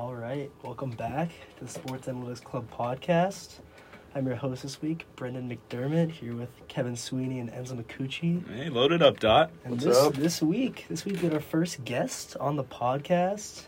[0.00, 3.58] All right, welcome back to the Sports Analytics Club podcast.
[4.14, 8.42] I'm your host this week, Brendan McDermott, here with Kevin Sweeney and Enzo McCucci.
[8.56, 9.50] Hey, load it up, Dot.
[9.62, 10.14] And What's this up?
[10.14, 13.66] this week, this week we had our first guest on the podcast,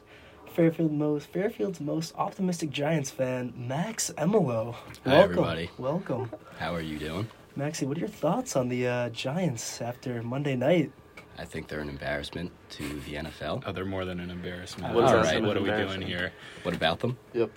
[0.54, 4.74] Fairfield most Fairfield's most optimistic Giants fan, Max Emelo.
[5.04, 5.68] Hi, everybody.
[5.76, 7.28] Welcome, How are you doing?
[7.56, 7.84] Maxie.
[7.84, 10.92] What are your thoughts on the uh, Giants after Monday night?
[11.38, 13.62] I think they're an embarrassment to the NFL.
[13.66, 14.94] Oh, they're more than an embarrassment.
[14.94, 16.32] What's All that right, so what are we doing here?
[16.62, 17.16] What about them?
[17.32, 17.50] Yep.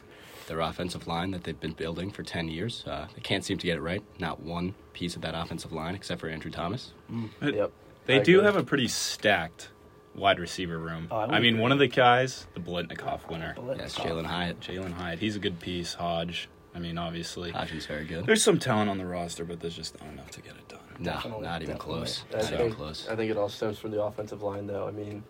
[0.48, 2.84] Their offensive line that they've been building for 10 years.
[2.86, 4.04] Uh, they can't seem to get it right.
[4.20, 6.94] Not one piece of that offensive line except for Andrew Thomas.
[7.42, 7.72] Yep.
[8.06, 8.46] They I do agree.
[8.46, 9.70] have a pretty stacked
[10.14, 11.08] wide receiver room.
[11.12, 11.62] Oh, I I mean, agree.
[11.62, 14.60] one of the guys, the Biletnikoff winner, But Yes, Jalen Hyatt.
[14.62, 15.20] Jalen Hyde.
[15.20, 15.96] He's a good piece.
[15.96, 16.48] Hodge.
[16.76, 18.26] I mean, obviously, Hodgins very good.
[18.26, 20.80] there's some talent on the roster, but there's just not enough to get it done.
[21.00, 21.96] No, Definitely, not even definitely.
[22.00, 22.24] close.
[22.32, 23.08] I Not So- even think, close.
[23.10, 24.88] I think it all stems from the offensive line, though.
[24.88, 25.24] I mean,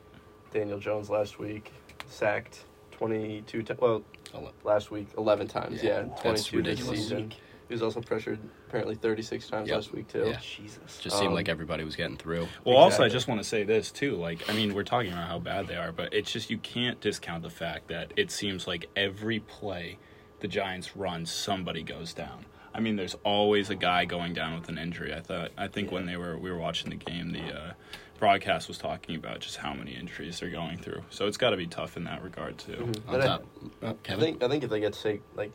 [0.53, 1.71] Daniel Jones last week
[2.07, 3.79] sacked 22 times.
[3.79, 4.03] Well,
[4.33, 5.81] Ele- last week 11 times.
[5.83, 6.99] Yeah, Yeah, that's 22 this ridiculous.
[6.99, 7.33] season.
[7.67, 9.75] He was also pressured apparently 36 times Yep.
[9.75, 10.25] last week too.
[10.27, 10.39] Yeah.
[10.39, 10.99] Jesus.
[11.01, 12.47] Just seemed Um, like everybody was getting through.
[12.63, 14.15] Well, also, I just want to say this too.
[14.15, 17.01] Like, I mean, we're talking about how bad they are, but it's just you can't
[17.01, 19.97] discount the fact that it seems like every play
[20.41, 22.45] the Giants run, somebody goes down.
[22.75, 25.13] I mean, there's always a guy going down with an injury.
[25.13, 27.71] I thought, I think when they were we were watching the game, the uh,
[28.19, 31.03] broadcast was talking about just how many injuries they're going through.
[31.09, 32.73] So it's got to be tough in that regard too.
[32.73, 33.01] Mhm.
[33.09, 33.43] But I- top,
[33.81, 35.51] uh, I think I think if they get sick, like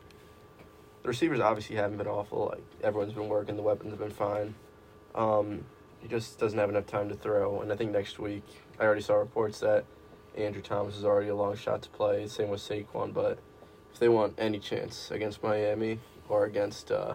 [1.03, 2.47] the receivers obviously haven't been awful.
[2.51, 4.55] Like everyone's been working, the weapons have been fine.
[5.13, 5.65] Um,
[6.01, 7.61] he just doesn't have enough time to throw.
[7.61, 8.43] And I think next week,
[8.79, 9.85] I already saw reports that
[10.35, 12.25] Andrew Thomas is already a long shot to play.
[12.27, 13.13] Same with Saquon.
[13.13, 13.37] But
[13.93, 15.99] if they want any chance against Miami
[16.31, 17.13] or against uh,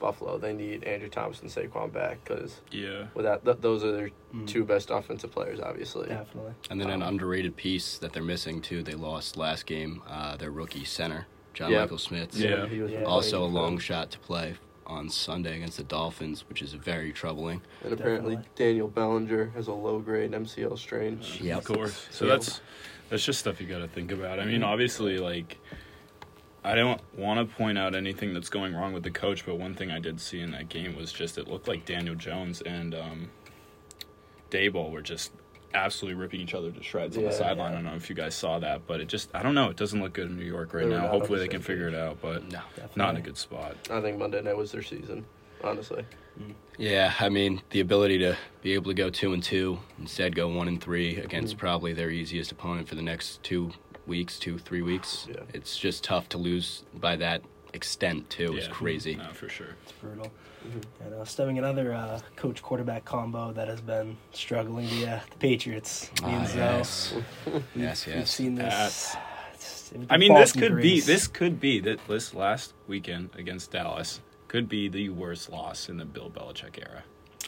[0.00, 3.06] Buffalo, they need Andrew Thomas and Saquon back because Yeah.
[3.14, 6.08] without th- those are their Mm, two best offensive players, obviously.
[6.08, 6.54] Definitely.
[6.70, 8.82] and then an um, underrated piece that they're missing, too.
[8.82, 11.80] They lost last game, uh, their rookie center, John Yep.
[11.82, 12.34] Michael Smith.
[12.34, 12.64] Yeah.
[12.66, 13.02] Yeah.
[13.02, 14.54] Also a long shot to play
[14.86, 17.60] on Sunday against the Dolphins, which is very troubling.
[17.84, 18.64] And apparently Definitely.
[18.64, 21.20] Daniel Bellinger has a low grade MCL strain.
[21.40, 22.06] Yeah, Of course.
[22.10, 22.34] So Yep.
[22.40, 22.60] that's
[23.10, 24.40] that's just stuff you got to think about.
[24.40, 25.58] I mean, obviously, like
[26.64, 29.74] I don't want to point out anything that's going wrong with the coach, but one
[29.74, 32.94] thing I did see in that game was just it looked like Daniel Jones and
[32.94, 33.30] um,
[34.50, 35.32] Daboll were just
[35.74, 37.36] absolutely ripping each other to shreds on the Yeah.
[37.36, 37.72] sideline.
[37.72, 39.70] I don't know if you guys saw that, but it just I don't know.
[39.70, 41.08] It doesn't look good in New York right They were now.
[41.08, 42.60] Hopefully, they can same figure it out, but No.
[42.76, 42.92] Definitely.
[42.96, 43.76] not in a good spot.
[43.90, 45.24] I think Monday night was their season,
[45.64, 46.04] honestly.
[46.78, 50.48] Yeah, I mean the ability to be able to go two and two instead go
[50.48, 51.58] one and three against Mhm.
[51.58, 53.72] probably their easiest opponent for the next two
[54.06, 55.26] weeks, two three weeks.
[55.28, 55.36] Yeah.
[55.52, 57.42] It's just tough to lose by that
[57.72, 58.54] extent too.
[58.56, 59.16] It's crazy.
[59.16, 59.74] No, for sure.
[59.84, 60.30] It's brutal.
[60.66, 60.82] Mhm.
[61.04, 64.88] And uh, stemming another uh, coach quarterback combo that has been struggling.
[64.90, 66.10] The uh, the Patriots.
[66.22, 66.56] Me and Ah, Zoe.
[66.58, 67.14] yes,
[67.46, 68.64] We've, yes, We've seen this.
[68.72, 73.30] That's- it's- I mean, this from could be this could be that this last weekend
[73.36, 77.02] against Dallas could be the worst loss in the Bill Belichick era.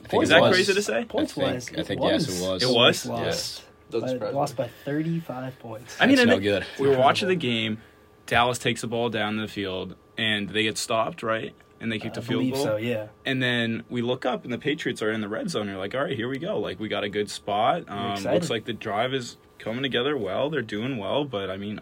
[0.05, 1.05] I Points Is that wise- crazy to say?
[1.05, 2.63] Points I think- wise, I think yes, it was.
[2.63, 3.07] It was?
[3.07, 3.64] Yes.
[3.91, 4.65] Doesn't by, surprise lost me.
[4.65, 5.97] by 35 points.
[6.01, 6.67] I mean, That's and no it- good.
[6.79, 7.79] We were watching the game.
[8.27, 11.55] Dallas takes the ball down the field, and they get stopped, right?
[11.81, 12.65] And they kick I the field believe goal.
[12.65, 12.77] so.
[12.77, 13.09] Yeah.
[13.27, 15.69] And then we look up, and the Patriots are in the red zone.
[15.69, 16.59] You're like, all right, here we go.
[16.59, 17.85] Like we got a good spot.
[17.89, 18.33] Um, excited.
[18.35, 20.49] looks like the drive is coming together well.
[20.49, 21.81] They're doing well, but I mean,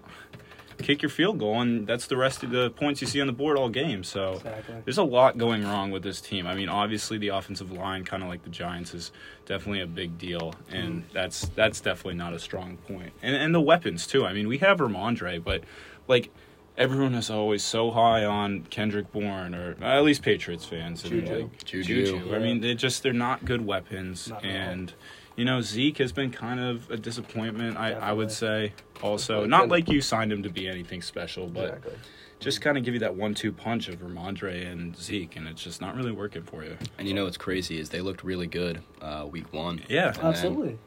[0.82, 3.32] kick your field goal, and that's the rest of the points you see on the
[3.32, 4.04] board all game.
[4.04, 4.34] So.
[4.34, 4.74] Exactly.
[4.84, 6.46] There's a lot going wrong with this team.
[6.46, 9.12] I mean, obviously the offensive line, kind of like the Giants, is
[9.46, 11.12] definitely a big deal, and mm-hmm.
[11.12, 13.12] that's that's definitely not a strong point.
[13.22, 14.24] And and the weapons too.
[14.24, 15.62] I mean, we have Rhamondre, but
[16.08, 16.30] like
[16.76, 21.04] everyone is always so high on Kendrick Bourne, or at least Patriots fans.
[21.04, 21.42] and, Juju.
[21.42, 22.34] like, Juju.
[22.34, 24.86] I mean, they just they're not good weapons, Not at all.
[25.32, 25.38] And.
[25.38, 28.72] You know, Zeke has been kind of a disappointment, I, I would say.
[29.02, 31.94] Also, Well, not like you signed him to be anything special, but exactly.
[32.40, 35.80] just kind of give you that one-two punch of Rhamondre and Zeke, and it's just
[35.80, 36.76] not really working for you.
[36.98, 39.82] And you know what's crazy is they looked really good uh, week one.
[39.88, 40.78] Yeah, And then, Absolutely.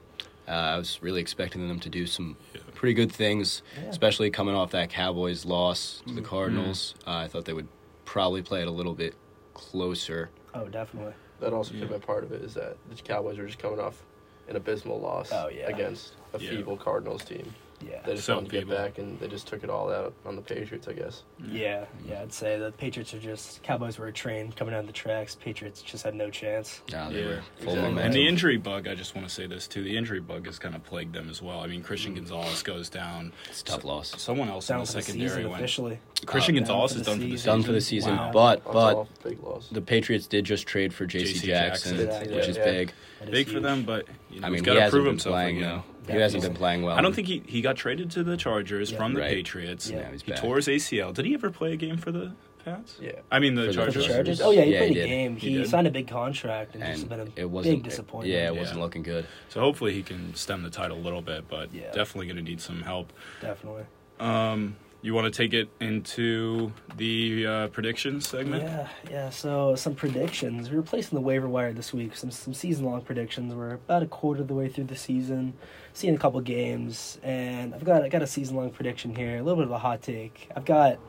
[0.48, 2.62] Uh, I was really expecting them to do some Yeah.
[2.76, 3.90] pretty good things, Yeah.
[3.90, 6.26] especially coming off that Cowboys loss to the Mhm.
[6.26, 6.94] Cardinals.
[7.08, 7.68] Uh, I thought they would
[8.06, 9.16] probably play it a little bit
[9.56, 10.30] closer.
[10.54, 11.14] Oh, definitely.
[11.40, 11.86] That also could Yeah.
[11.88, 14.04] have been part of it is that the Cowboys were just coming off
[14.48, 15.68] an abysmal loss Oh, yeah.
[15.68, 16.50] against a Yeah.
[16.52, 17.54] feeble Cardinals team.
[17.82, 18.02] Yeah.
[18.06, 20.36] They just So wanted to get back and they just took it all out on
[20.38, 21.24] the Patriots, I guess.
[21.46, 24.94] Yeah, yeah, I'd say the Patriots are just Cowboys were a train coming down the
[24.94, 25.36] tracks.
[25.36, 26.82] Patriots just had no chance.
[26.94, 27.76] Uh, they Yeah, were full exactly.
[27.82, 27.98] momentum.
[28.06, 29.84] And the injury bug, I just want to say this too.
[29.84, 31.60] The injury bug has kind of plagued them as well.
[31.60, 33.34] I mean, Christian Gonzalez goes down.
[33.50, 34.14] it's a tough loss.
[34.22, 35.56] Someone else in Down the for the secondary season went.
[35.62, 36.00] officially.
[36.26, 37.48] Christian Uh, Gonzalez is for the done for the season.
[37.52, 38.32] Done for the season, Wow.
[38.34, 39.68] but but all big loss.
[39.70, 41.34] the Patriots did just trade for J.C.
[41.34, 41.48] J.C.
[41.48, 42.34] Jackson, Jackson.
[42.34, 42.64] which is Yeah.
[42.66, 42.94] big.
[43.20, 44.92] That is Big for them, but you know, I mean, he's he got to hasn't
[44.94, 45.70] prove been himself playing again.
[45.70, 45.84] though.
[46.08, 46.96] He hasn't been playing well.
[46.98, 48.98] I don't think he, he got traded to the Chargers Yeah.
[48.98, 49.30] from the Right.
[49.32, 49.90] Patriots.
[49.90, 50.42] Yeah, he's he back.
[50.42, 51.14] tore his ACL.
[51.14, 52.98] Did he ever play a game for the Pats?
[53.02, 53.12] Yeah.
[53.32, 54.08] I mean the For the the Chargers.
[54.08, 54.42] Chargers?
[54.42, 55.08] Oh yeah, he Yeah, played he a did.
[55.10, 55.36] game.
[55.38, 57.76] He He, signed a big contract and, just been a it wasn't.
[57.76, 58.34] big disappointment.
[58.34, 59.26] Yeah, it wasn't looking good.
[59.50, 61.92] So hopefully he can stem the tide a little bit, but Yeah.
[61.92, 63.14] definitely going to need some help.
[63.42, 63.84] definitely.
[64.20, 68.64] Um, you want to take it into the uh, predictions segment?
[68.64, 69.30] Yeah, yeah.
[69.30, 70.72] So some predictions.
[70.72, 72.16] We were placing the waiver wire this week.
[72.18, 73.54] Some some season long predictions.
[73.54, 75.54] We're about a quarter of the way through the season,
[75.96, 79.38] seeing a couple games, and I've got I got a season long prediction here.
[79.38, 80.50] A little bit of a hot take.
[80.56, 81.00] I've got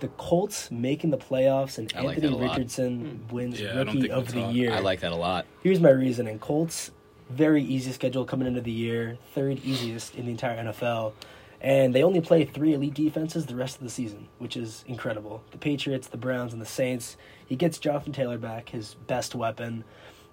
[0.00, 2.50] the Colts making the playoffs and I Anthony that a lot.
[2.50, 3.34] Richardson hmm.
[3.34, 4.54] wins Yeah, Rookie of the hot.
[4.54, 4.72] Year.
[4.72, 5.46] I like that a lot.
[5.62, 6.38] Here's my reasoning.
[6.38, 6.90] Colts,
[7.30, 11.12] very easy schedule coming into the year, third easiest in the entire NFL.
[11.60, 15.42] And they only play three elite defenses the rest of the season, which is incredible.
[15.50, 17.16] The Patriots, the Browns, and the Saints.
[17.46, 19.84] He gets Jonathan Taylor back, his best weapon.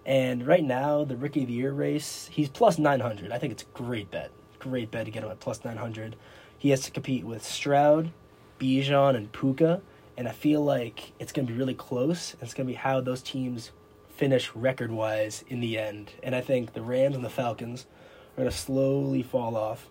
[0.05, 3.31] And right now, the Rookie of the Year race, he's plus 900.
[3.31, 4.31] I think it's a great bet.
[4.59, 6.15] Great bet to get him at plus 900.
[6.57, 8.11] He has to compete with Stroud,
[8.59, 9.81] Bijan, and Puka.
[10.17, 12.35] And I feel like it's going to be really close.
[12.41, 13.71] It's going to be how those teams
[14.09, 16.13] finish record wise in the end.
[16.21, 17.85] And I think the Rams and the Falcons
[18.33, 19.87] are going to slowly fall off.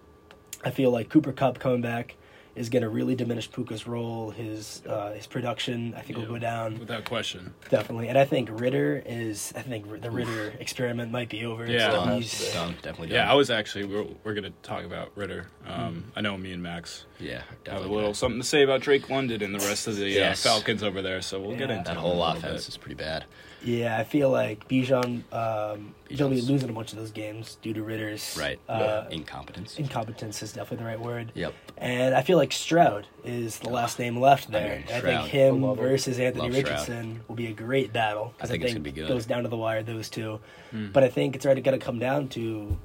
[0.65, 2.17] I feel like Cooper Kupp coming back
[2.57, 4.31] is going to really diminish Puka's role.
[4.31, 6.25] His uh, his production, I think, Yeah.
[6.27, 7.55] will go down Without question.
[7.69, 8.09] definitely.
[8.09, 9.53] And I think Ridder is.
[9.57, 11.65] I think the Ridder experiment might be over.
[11.71, 11.91] Yeah.
[11.91, 12.21] So Done.
[12.23, 12.75] he's, Done.
[12.83, 13.17] Definitely done.
[13.17, 15.47] Yeah, I was actually we're, we're going to talk about Ridder.
[15.67, 15.81] Um,
[16.15, 16.19] Hmm.
[16.19, 17.95] I know me and Max Yeah, have a definitely.
[17.97, 20.45] little something to say about Drake London and the rest of the Yes.
[20.45, 22.69] uh, Falcons over there, so we'll get into That it whole offense bit.
[22.69, 23.25] is pretty bad.
[23.63, 25.23] yeah, I feel like Bijan.
[25.33, 28.59] Um, they'll be losing a bunch of those games due to Ridder's Right.
[28.69, 29.79] Uh, Incompetence.
[29.79, 31.31] incompetence is definitely the right word.
[31.35, 31.55] Yep.
[31.77, 34.79] And I feel like Stroud is the last name left there.
[34.79, 35.85] mean, And I think him I love him.
[35.85, 36.71] versus Anthony Love Stroud.
[36.73, 38.35] Richardson will be a great battle.
[38.39, 39.09] 'cause I think it's gonna be good.
[39.09, 40.41] goes down to the wire, those two.
[40.73, 40.89] Hmm.
[40.93, 42.77] But I think it's already going to come down to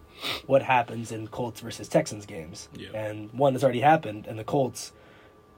[0.45, 2.69] what happens in Colts versus Texans games.
[2.75, 2.89] Yeah.
[2.93, 4.91] And one has already happened, and the Colts,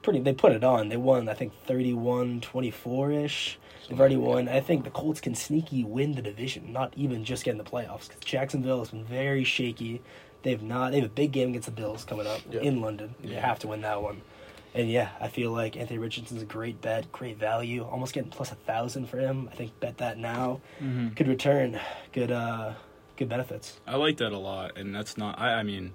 [0.02, 0.88] pretty they put it on.
[0.88, 3.58] They won, I think, 31 24 ish.
[3.88, 4.48] They've already won.
[4.48, 7.64] I think the Colts can sneaky win the division, not even just get in the
[7.64, 8.08] playoffs.
[8.08, 10.02] Because Jacksonville has been very shaky.
[10.42, 10.92] They've not.
[10.92, 12.60] They have a big game against the Bills coming up Yeah.
[12.60, 13.14] in London.
[13.22, 14.22] They have to win that one.
[14.74, 17.82] And yeah, I feel like Anthony Richardson's a great bet, great value.
[17.84, 19.48] Almost getting plus a thousand for him.
[19.50, 21.16] I think bet that now Mhm.
[21.16, 21.80] could return
[22.12, 22.74] good, uh,
[23.16, 23.80] good benefits.
[23.86, 25.38] I like that a lot, and that's not.
[25.40, 25.94] I, I mean,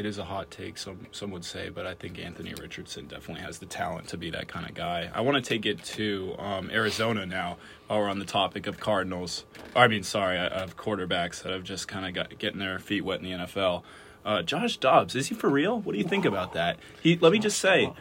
[0.00, 0.78] it is a hot take.
[0.78, 4.30] Some some would say, but I think Anthony Richardson definitely has the talent to be
[4.30, 5.10] that kind of guy.
[5.14, 7.58] I want to take it to um, Arizona now.
[7.86, 9.44] While we're on the topic of Cardinals,
[9.76, 13.02] I mean, sorry, uh, of quarterbacks that have just kind of got getting their feet
[13.02, 13.82] wet in the NFL.
[14.24, 15.78] Uh, Josh Dobbs, is he for real?
[15.78, 16.78] What do you think about that?
[17.02, 17.92] He let me just say,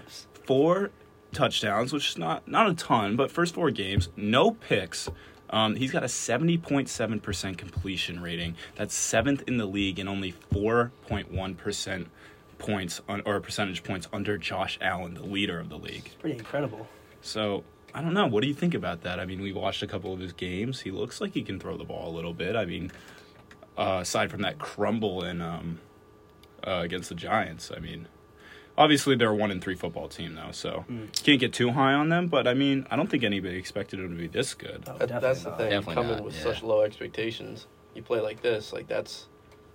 [0.45, 0.92] four
[1.34, 5.10] touchdowns, which is not not a ton, but first four games, no picks.
[5.50, 8.56] Um, he's got a 70.7% completion rating.
[8.75, 12.06] That's seventh in the league and only 4.1%
[12.57, 16.06] points on, or percentage points under Josh Allen, the leader of the league.
[16.06, 16.88] It's pretty incredible.
[17.22, 17.63] So
[17.94, 18.28] I don't know.
[18.28, 19.19] What do you think about that?
[19.19, 20.81] I mean, we watched a couple of his games.
[20.81, 22.56] He looks like he can throw the ball a little bit.
[22.56, 22.92] I mean,
[23.78, 25.80] uh, aside from that crumble in um,
[26.66, 28.07] uh, against the Giants, I mean,
[28.80, 30.86] obviously they're a one and three football team though, so
[31.22, 32.28] can't get too high on them.
[32.28, 34.84] But I mean, I don't think anybody expected him to be this good.
[34.88, 35.58] Oh, That, that's definitely the not.
[35.58, 35.70] thing.
[35.70, 36.44] Definitely Coming not, with yeah.
[36.44, 38.74] such low expectations, you play like this.
[38.74, 39.28] Like that's,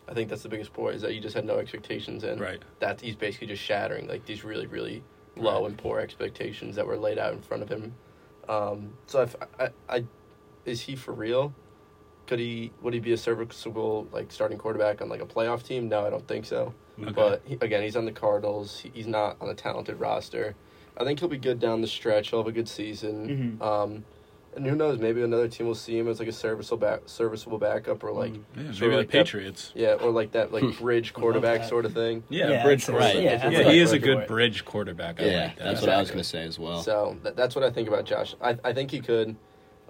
[0.08, 2.60] I think that's the biggest point is that you just had no expectations, and Right.
[2.80, 5.04] that he's basically just shattering like these really really
[5.36, 5.70] low Right.
[5.70, 7.94] and poor expectations that were laid out in front of him.
[8.48, 10.04] Um, so if I, I,
[10.64, 11.52] is he for real?
[12.26, 15.88] Could he would he be a serviceable like starting quarterback on like a playoff team?
[15.90, 16.72] No, I don't think so.
[17.02, 17.12] Okay.
[17.12, 18.80] But he, again, he's on the Cardinals.
[18.80, 20.54] He- He's not on a talented roster.
[20.96, 22.28] I think he'll be good down the stretch.
[22.30, 23.58] He'll have a good season.
[23.60, 23.64] Mhm.
[23.66, 24.04] Um,
[24.54, 25.00] and who knows?
[25.00, 28.34] Maybe another team will see him as like a serviceable back, serviceable backup, or like
[28.34, 28.42] Mm.
[28.56, 29.72] yeah, sort maybe of the like that- Patriots.
[29.74, 32.22] yeah, or like that like bridge quarterback sort of thing.
[32.28, 33.14] Yeah, Yeah, bridge that's- quarterback.
[33.42, 35.20] yeah, Yeah, that's he is a good bridge quarterback.
[35.20, 35.64] I yeah, like that.
[35.64, 36.80] that's what I was going to say as well.
[36.82, 38.36] So that, that's what I think about Josh.
[38.40, 39.34] I I think he could,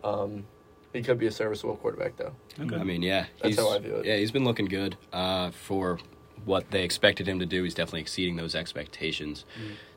[0.02, 0.46] um,
[0.94, 2.32] he could be a serviceable quarterback though.
[2.58, 2.76] Okay.
[2.76, 4.06] I mean, yeah, That's how I view it.
[4.06, 5.98] Yeah, he's been looking good uh, for
[6.44, 7.62] what they expected him to do.
[7.64, 9.44] He's definitely exceeding those expectations.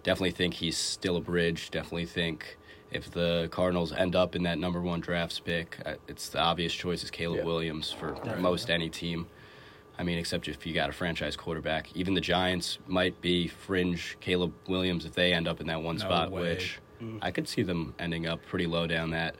[0.03, 1.69] Definitely think he's still a bridge.
[1.71, 2.57] Definitely think
[2.91, 6.73] if the Cardinals end up in that number one drafts pick, uh, it's the obvious
[6.73, 7.43] choice is Caleb Yeah.
[7.45, 8.41] Williams for Definitely.
[8.43, 9.27] most any team.
[9.99, 11.93] I mean, except if you got a franchise quarterback.
[11.95, 15.95] Even the Giants might be fringe Caleb Williams if they end up in that one
[15.97, 16.41] No spot, way.
[16.41, 17.19] which Mm.
[17.21, 19.35] I could see them ending up pretty low down that.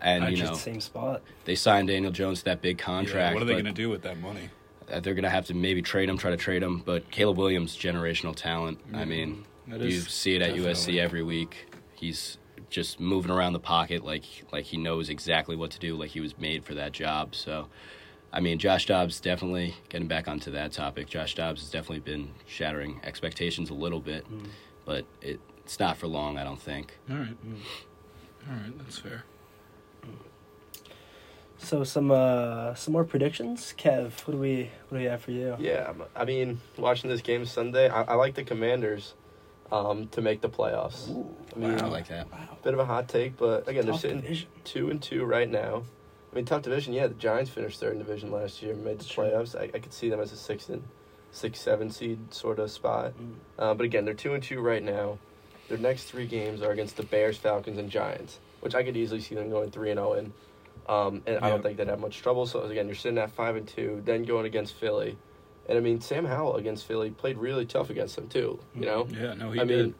[0.00, 1.22] And I you Just know, the same spot.
[1.46, 3.34] they signed Daniel Jones to that big Yeah, contract.
[3.34, 4.50] what are they going to do with that money?
[4.90, 6.82] Uh, they're going to have to maybe trade him, try to trade him.
[6.84, 8.78] But Caleb Williams, generational talent.
[8.94, 11.66] I mean, you see it at definitely- USC every week.
[11.94, 12.38] He's
[12.70, 16.20] just moving around the pocket like like he knows exactly what to do, like he
[16.20, 17.34] was made for that job.
[17.34, 17.68] So
[18.32, 21.06] I mean, Josh Dobbs definitely getting back onto that topic.
[21.08, 24.24] Josh Dobbs has definitely been shattering expectations a little bit,
[24.86, 26.96] but it, it's not for long, I don't think.
[27.10, 27.36] All right.
[28.48, 29.24] All right, that's fair.
[31.62, 33.72] So some uh some more predictions.
[33.78, 35.56] Kev, what do we what do we have for you?
[35.58, 39.14] Yeah, I'm- mean, watching this game Sunday, I, I like the Commanders
[39.70, 41.08] um, to make the playoffs.
[41.08, 42.30] Ooh, I mean, I like that.
[42.30, 42.58] wow.
[42.62, 44.48] bit of a hot take, but again, they're sitting division.
[44.64, 45.84] two and two right now.
[46.30, 46.92] I mean, tough division.
[46.92, 49.24] Yeah, the Giants finished third in division last year, made the Sure.
[49.24, 49.56] playoffs.
[49.56, 50.82] I, I could see them as a six and
[51.30, 53.12] six, seven seed sort of spot.
[53.18, 53.34] Mm.
[53.58, 55.18] Uh, but again, they're two and two right now.
[55.68, 59.20] Their next three games are against the Bears, Falcons, and Giants, which I could easily
[59.20, 60.32] see them going three and zero in.
[60.88, 62.46] Um, and I don't think they'd have much trouble.
[62.46, 65.16] So again, you're sitting at five and two, then going against Philly,
[65.68, 68.58] and I mean Sam Howell against Philly played really tough against them too.
[68.74, 69.78] You know, Yeah, no, he I did.
[69.86, 69.94] mean,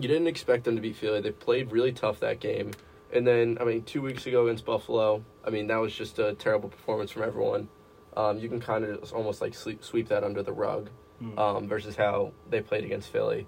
[0.00, 1.20] you didn't expect them to beat Philly.
[1.20, 2.72] They played really tough that game.
[3.12, 6.34] And then, I mean, two weeks ago against Buffalo, I mean, that was just a
[6.34, 7.68] terrible performance from everyone.
[8.16, 10.90] Um, you can kind of almost like sleep, sweep that under the rug
[11.22, 11.38] Mm.
[11.38, 13.46] um, versus how they played against Philly.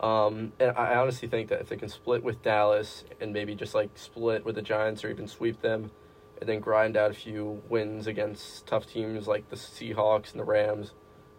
[0.00, 3.74] Um, and I honestly think that if they can split with Dallas and maybe just
[3.74, 5.90] like split with the Giants or even sweep them
[6.40, 10.44] and then grind out a few wins against tough teams like the Seahawks and the
[10.44, 10.92] Rams,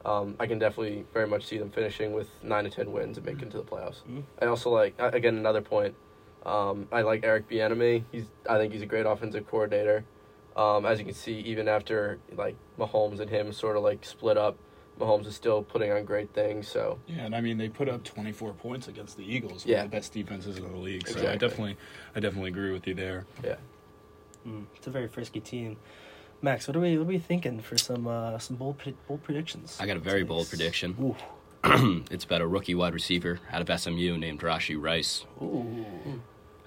[0.05, 3.25] um, I can definitely very much see them finishing with nine to ten wins and
[3.25, 4.01] making it to the playoffs.
[4.09, 4.23] Mhm.
[4.41, 5.95] I also like again another point.
[6.45, 8.03] Um, I like Eric Bieniemy.
[8.11, 10.05] He's I think he's a great offensive coordinator.
[10.55, 14.37] Um, as you can see, even after like Mahomes and him sort of like split
[14.37, 14.57] up,
[14.99, 16.67] Mahomes is still putting on great things.
[16.67, 19.83] So Yeah, and I mean they put up 24 points against the Eagles, one Yeah.
[19.83, 21.07] of the best defenses in the league.
[21.07, 21.77] So I definitely,
[22.15, 23.25] I definitely agree with you there.
[23.43, 23.55] yeah,
[24.47, 24.65] Mm.
[24.75, 25.77] It's a very frisky team.
[26.41, 29.23] Max, what are we what are we thinking for some uh, some bold pre- bold
[29.23, 29.77] predictions?
[29.79, 31.15] I got a very bold prediction.
[32.09, 35.25] It's about a rookie wide receiver out of SMU named Rashee Rice.
[35.41, 35.85] Ooh.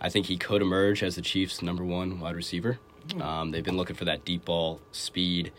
[0.03, 2.79] I think he could emerge as the Chiefs' number one wide receiver.
[3.19, 5.51] Um, they've been looking for that deep ball speed.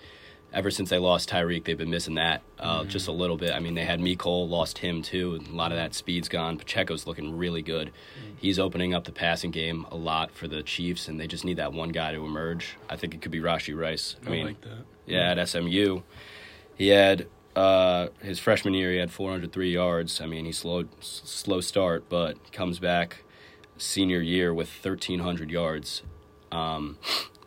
[0.54, 3.52] Ever since they lost Tyreek, they've been missing that uh, just a little bit.
[3.54, 5.34] I mean, they had Cole, lost him too.
[5.36, 6.58] and A lot of that speed's gone.
[6.60, 7.92] Pacheco's looking really good.
[8.38, 11.58] He's opening up the passing game a lot for the Chiefs, and they just need
[11.58, 12.78] that one guy to emerge.
[12.88, 14.16] I think it could be Rashee Rice.
[14.26, 14.86] I, I mean, like that.
[15.08, 16.02] yeah, at SMU,
[16.76, 18.92] he had uh, his freshman year.
[18.92, 20.22] He had 403 yards.
[20.22, 23.24] I mean, he slowed s- slow start, but comes back
[23.78, 26.04] senior year with 1,300 yards.
[26.52, 26.98] Um,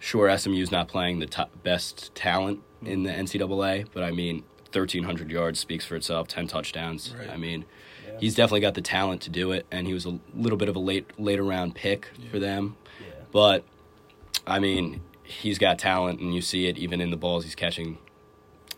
[0.01, 5.31] sure, SMU's not playing the top, best talent in the NCAA, but I mean, 1,300
[5.31, 6.29] yards speaks for itself.
[6.29, 7.15] 10 touchdowns.
[7.19, 7.31] Right.
[7.31, 7.65] I mean,
[8.07, 8.19] Yeah.
[8.21, 10.77] he's definitely got the talent to do it, and he was a little bit of
[10.77, 12.77] a late later round pick for them.
[13.01, 13.07] Yeah.
[13.33, 13.65] But
[14.47, 17.99] I mean, he's got talent, and you see it even in the balls he's catching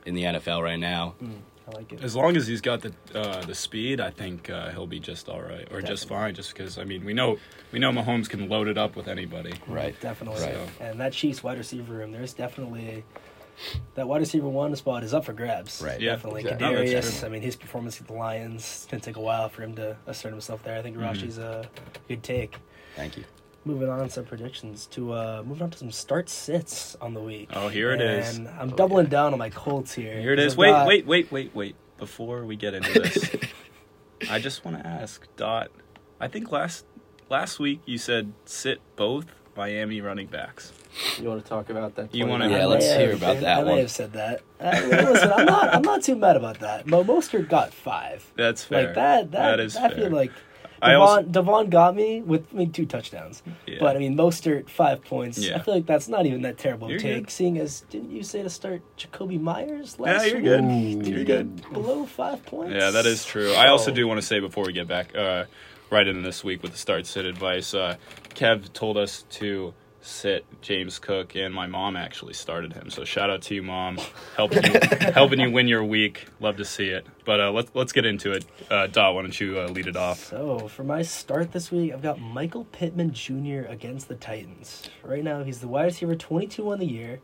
[0.06, 1.14] in the NFL right now.
[1.22, 1.32] Mm.
[1.66, 2.02] I like it.
[2.02, 5.28] As long as he's got the uh, the speed, I think uh, he'll be just
[5.28, 6.34] all right, or just fine.
[6.34, 7.36] Just because I mean, we know
[7.72, 9.52] we know Mahomes can load it up with anybody.
[9.66, 9.98] Right.
[10.00, 10.42] Definitely.
[10.46, 10.56] Right.
[10.80, 13.04] And that Chiefs wide receiver room, there's definitely
[13.94, 15.82] that wide receiver one spot is up for grabs.
[15.84, 16.00] Right.
[16.00, 16.12] Yeah.
[16.12, 16.42] Definitely.
[16.42, 16.66] Exactly.
[16.66, 17.24] No, that's Kadarius.
[17.24, 19.96] I mean, his performance with the Lions it's gonna take a while for him to
[20.06, 20.78] assert himself there.
[20.78, 21.02] I think Mhm.
[21.14, 21.68] Rashee's a
[22.08, 22.56] good take.
[22.96, 23.24] Thank you.
[23.64, 27.50] Moving on some predictions to uh moving on to some start sits on the week.
[27.52, 28.36] Oh, here it is.
[28.38, 29.10] And I'm Oh, doubling yeah.
[29.10, 30.18] down on my Colts here.
[30.20, 30.56] Here it is.
[30.56, 31.74] Wait, got- wait, wait, wait, wait.
[31.98, 33.28] Before we get into this,
[34.30, 35.70] I just want to ask Dot.
[36.20, 36.84] I think last
[37.28, 40.72] last week you said sit both Miami running backs.
[41.20, 42.14] You want to talk about that?
[42.14, 44.40] You wanna- Yeah, let's hear about been- that I may have said that.
[44.60, 45.74] Uh, listen, I'm not.
[45.74, 46.86] I'm not too mad about that.
[46.86, 48.24] Mo Mostert got five.
[48.36, 48.86] That's fair.
[48.86, 49.30] Like that.
[49.32, 50.32] That, that is I feel like
[50.80, 53.42] I Devon, also Devon got me with I mean two touchdowns.
[53.66, 53.76] yeah.
[53.80, 55.38] But I mean Mostert five points.
[55.38, 55.56] Yeah.
[55.56, 57.24] I feel like that's not even that terrible You're take.
[57.26, 57.30] good.
[57.30, 60.44] Seeing as didn't you say to start Jakobi Meyers yeah, last you're week?
[60.44, 61.02] good.
[61.04, 61.56] Did You're good.
[61.62, 62.74] get below five points?
[62.74, 63.52] Yeah, that is true.
[63.54, 63.94] I also Oh.
[63.94, 65.44] do want to say before we get back uh,
[65.90, 67.96] right in this week with the start sit advice, uh,
[68.34, 72.90] Kev told us to sit James Cook, and my mom actually started him.
[72.90, 73.98] So shout out to you, mom,
[74.36, 74.80] helping you,
[75.12, 76.26] helping you win your week.
[76.40, 77.06] Love to see it.
[77.24, 78.44] But uh, let's let's get into it.
[78.70, 80.26] Uh, Dot, why don't you uh, lead it off?
[80.26, 83.68] So for my start this week, I've got Michael Pittman Jr.
[83.68, 84.88] against the Titans.
[85.02, 87.20] Right now, he's the wide receiver 22 on the year,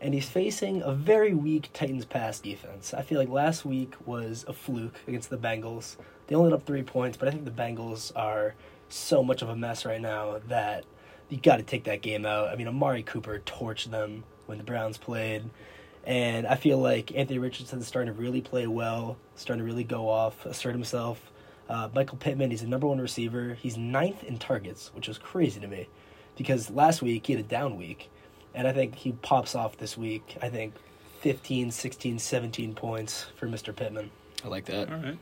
[0.00, 2.94] and he's facing a very weak Titans pass defense.
[2.94, 5.96] I feel like last week was a fluke against the Bengals.
[6.26, 8.54] They only let up three points, but I think the Bengals are
[8.88, 10.84] so much of a mess right now that
[11.28, 12.48] you got to take that game out.
[12.48, 15.44] I mean, Amari Cooper torched them when the Browns played.
[16.06, 20.08] And I feel like Anthony Richardson's starting to really play well, starting to really go
[20.08, 21.30] off, assert himself.
[21.66, 23.54] Uh, Michael Pittman, he's the number one receiver.
[23.54, 25.88] He's ninth in targets, which was crazy to me
[26.36, 28.10] because last week he had a down week.
[28.54, 30.36] And I think he pops off this week.
[30.42, 30.74] I think
[31.20, 33.74] 15, 16, 17 points for Mr.
[33.74, 34.10] Pittman.
[34.44, 34.90] I like that.
[34.92, 35.16] All right,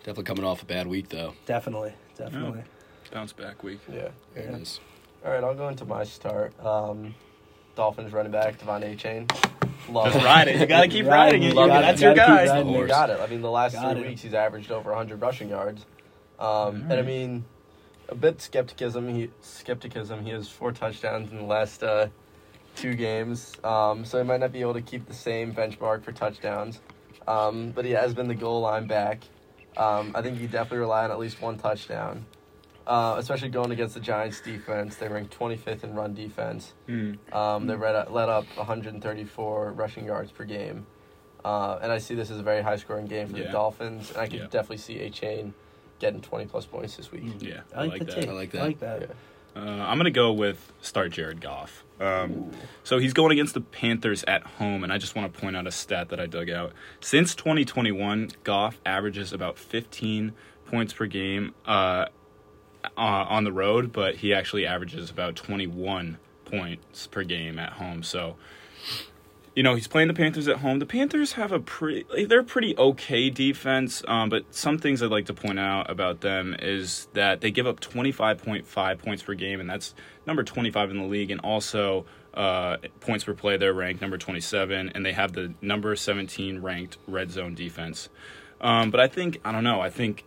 [0.00, 1.32] Definitely coming off a bad week though.
[1.46, 2.62] Definitely, definitely.
[3.10, 3.80] bounce back week.
[3.88, 4.08] Yeah.
[4.34, 4.56] There Yeah.
[4.56, 4.80] it is.
[5.24, 6.52] All right, I'll go into my start.
[6.64, 7.14] Um,
[7.76, 9.30] Dolphins running back Devon Achane.
[9.88, 10.60] Love Just ride it.
[10.60, 11.50] You gotta keep Ride riding it.
[11.50, 11.54] it.
[11.56, 11.80] Love You- it.
[11.80, 12.54] That's You your gotta guy.
[12.54, 13.20] riding You got it.
[13.20, 14.08] I mean, the last Got three it.
[14.08, 15.84] weeks he's averaged over 100 rushing yards.
[16.38, 17.44] Um, And I mean,
[18.08, 19.08] a bit skepticism.
[19.08, 20.24] He skepticism.
[20.24, 22.08] He has four touchdowns in the last uh,
[22.76, 26.12] two games, um, so he might not be able to keep the same benchmark for
[26.12, 26.80] touchdowns.
[27.28, 29.22] Um, but he has been the goal line back.
[29.76, 32.24] Um, I think you definitely rely on at least one touchdown,
[32.86, 34.96] uh, especially going against the Giants' defense.
[34.96, 36.72] They rank 25th in run defense.
[36.88, 37.18] Mm.
[37.34, 40.86] Um, they read, let up 134 rushing yards per game.
[41.44, 43.46] Uh, and I see this as a very high scoring game for Yeah.
[43.46, 44.10] the Dolphins.
[44.10, 44.44] And I could Yeah.
[44.50, 45.52] definitely see Achane
[45.98, 47.24] getting 20 plus points this week.
[47.24, 47.42] Mm.
[47.42, 48.14] Yeah, I like, the that.
[48.14, 48.28] take.
[48.28, 48.58] I like that.
[48.58, 48.66] I that.
[48.68, 49.00] like that.
[49.02, 49.14] Yeah.
[49.56, 51.84] Uh, I'm gonna go with start Jared Goff.
[52.00, 52.52] Um,
[52.84, 55.66] so he's going against the Panthers at home, and I just want to point out
[55.66, 56.72] a stat that I dug out.
[57.00, 60.32] Since 2021, Goff averages about 15
[60.66, 62.06] points per game uh,
[62.84, 68.02] uh, on the road, but he actually averages about 21 points per game at home.
[68.02, 68.36] So
[69.54, 70.78] you know, he's playing the Panthers at home.
[70.78, 75.26] The Panthers have a pretty, they're pretty okay defense, um, but some things I'd like
[75.26, 79.68] to point out about them is that they give up 25.5 points per game, and
[79.68, 79.94] that's
[80.26, 84.92] number 25 in the league, and also uh, points per play, they're ranked number 27,
[84.94, 88.08] and they have the number 17 ranked red zone defense.
[88.60, 90.24] Um, but I think, I don't know, I think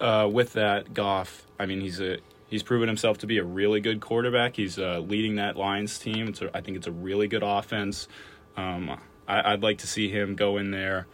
[0.00, 3.80] uh, with that, Goff, I mean, he's a he's proven himself to be a really
[3.80, 4.56] good quarterback.
[4.56, 6.26] He's uh, leading that Lions team.
[6.26, 8.08] It's a, I think it's a really good offense.
[8.56, 11.06] Um, I, I'd like to see him go in there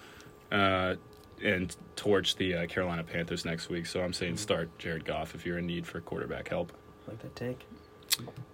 [0.50, 0.94] uh,
[1.44, 3.84] and torch the uh, Carolina Panthers next week.
[3.84, 6.72] So I'm saying start Jared Goff if you're in need for quarterback help.
[7.06, 7.66] Like that take.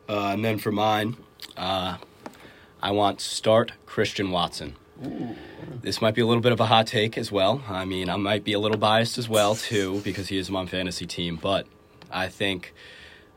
[0.08, 1.16] Uh, and then for mine,
[1.56, 1.98] uh,
[2.82, 4.74] I want start Christian Watson.
[5.80, 7.62] This might be a little bit of a hot take as well.
[7.68, 10.66] I mean, I might be a little biased as well too because he is my
[10.66, 11.36] fantasy team.
[11.40, 11.66] But
[12.14, 12.73] I think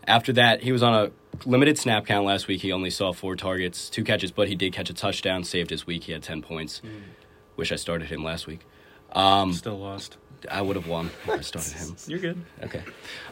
[0.07, 1.11] after that, he was on a
[1.45, 2.61] limited snap count last week.
[2.61, 5.85] He only saw four targets, two catches, but he did catch a touchdown, saved his
[5.85, 6.03] week.
[6.03, 6.81] He had ten points.
[7.57, 8.61] Wish I started him last week.
[9.11, 10.17] Um, Still lost.
[10.49, 11.95] I would have won if I started him.
[12.07, 12.45] You're good.
[12.63, 12.83] Okay.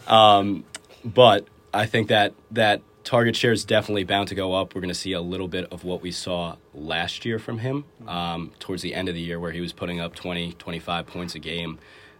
[0.08, 0.64] Um,
[1.04, 4.74] but I think that that target share is definitely bound to go up.
[4.74, 7.86] We're going to see a little bit of what we saw last year from him
[8.08, 11.36] um, towards the end of the year, where he was putting up 20, 25 points
[11.36, 11.78] a game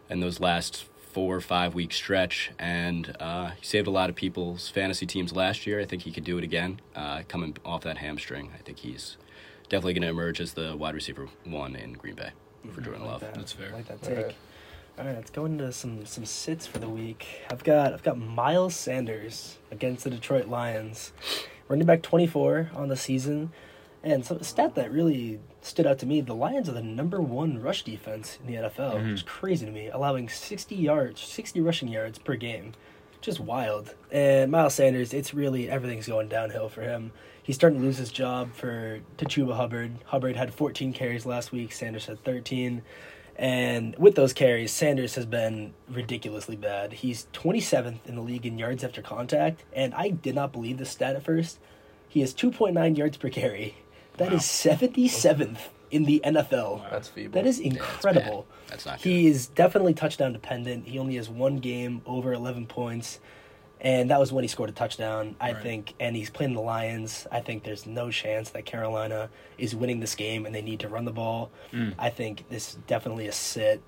[0.10, 2.52] in those last four or five week stretch.
[2.60, 5.80] And uh, he saved a lot of people's fantasy teams last year.
[5.80, 8.52] I think he could do it again, uh, coming off that hamstring.
[8.54, 9.16] I think he's
[9.70, 12.32] definitely going to emerge as the wide receiver one in Green Bay
[12.70, 13.22] for Jordan I like Love.
[13.22, 13.34] that.
[13.34, 13.70] That's fair.
[13.70, 14.18] I like that take.
[14.18, 14.36] right.
[15.00, 17.26] All right, let's go into some some sits for the week.
[17.50, 21.14] I've got I've got Miles Sanders against the Detroit Lions,
[21.70, 23.52] running back twenty four on the season,
[24.04, 27.22] and so a stat that really stood out to me: the Lions are the number
[27.22, 29.04] one rush defense in the NFL, Mhm.
[29.04, 32.74] which is crazy to me, allowing sixty yards, sixty rushing yards per game,
[33.22, 33.96] just wild.
[34.12, 37.12] And Miles Sanders, it's really everything's going downhill for him.
[37.44, 39.92] He's starting to lose his job for Tachuba Hubbard.
[40.06, 41.72] Hubbard had 14 carries last week.
[41.74, 42.82] Sanders had 13.
[43.38, 46.94] And with those carries, Sanders has been ridiculously bad.
[46.94, 50.90] He's 27th in the league in yards after contact, and I did not believe this
[50.90, 51.60] stat at first.
[52.08, 53.76] He has 2.9 yards per carry.
[54.18, 55.58] That is 77th
[55.92, 56.90] in the NFL.
[56.90, 57.34] That's feeble.
[57.34, 58.46] That is Yeah, that's incredible.
[58.50, 58.70] bad.
[58.72, 59.10] That's not good.
[59.10, 60.88] He is definitely touchdown dependent.
[60.88, 63.20] He only has one game over 11 points,
[63.82, 65.62] and that was when he scored a touchdown, I Right.
[65.62, 65.94] think.
[66.00, 67.28] And he's playing the Lions.
[67.32, 70.90] I think there's no chance that Carolina is winning this game, and they need to
[70.90, 71.52] run the ball.
[71.72, 71.94] Mm.
[72.00, 73.82] I think this is definitely a sit.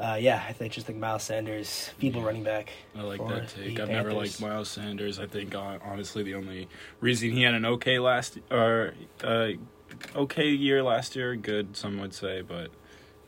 [0.00, 2.70] Uh, yeah, I think just think Miles Sanders, feeble running back.
[2.96, 3.78] I like that take.
[3.78, 5.20] I've never liked Miles Sanders.
[5.20, 6.68] I think uh, honestly the only
[7.00, 9.50] reason he had an okay last or uh,
[10.16, 12.70] okay year last year, good some would say, but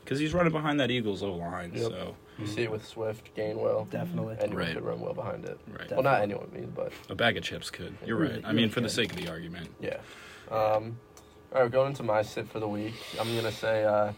[0.05, 1.83] because he's running behind that Eagles O line, Yep.
[1.91, 3.89] so You see it with Swift, Gainwell.
[3.89, 4.37] Definitely.
[4.41, 4.75] Anyone Right.
[4.75, 5.59] could run well behind it.
[5.69, 5.89] right.
[5.91, 7.97] Well, not anyone, I mean, but A bag of chips could.
[8.05, 8.43] You're right.
[8.45, 9.71] I mean, for the sake of the argument.
[9.81, 9.99] yeah.
[10.51, 10.99] Um,
[11.55, 14.13] all right, going into my sit for the week, I'm gonna say uh,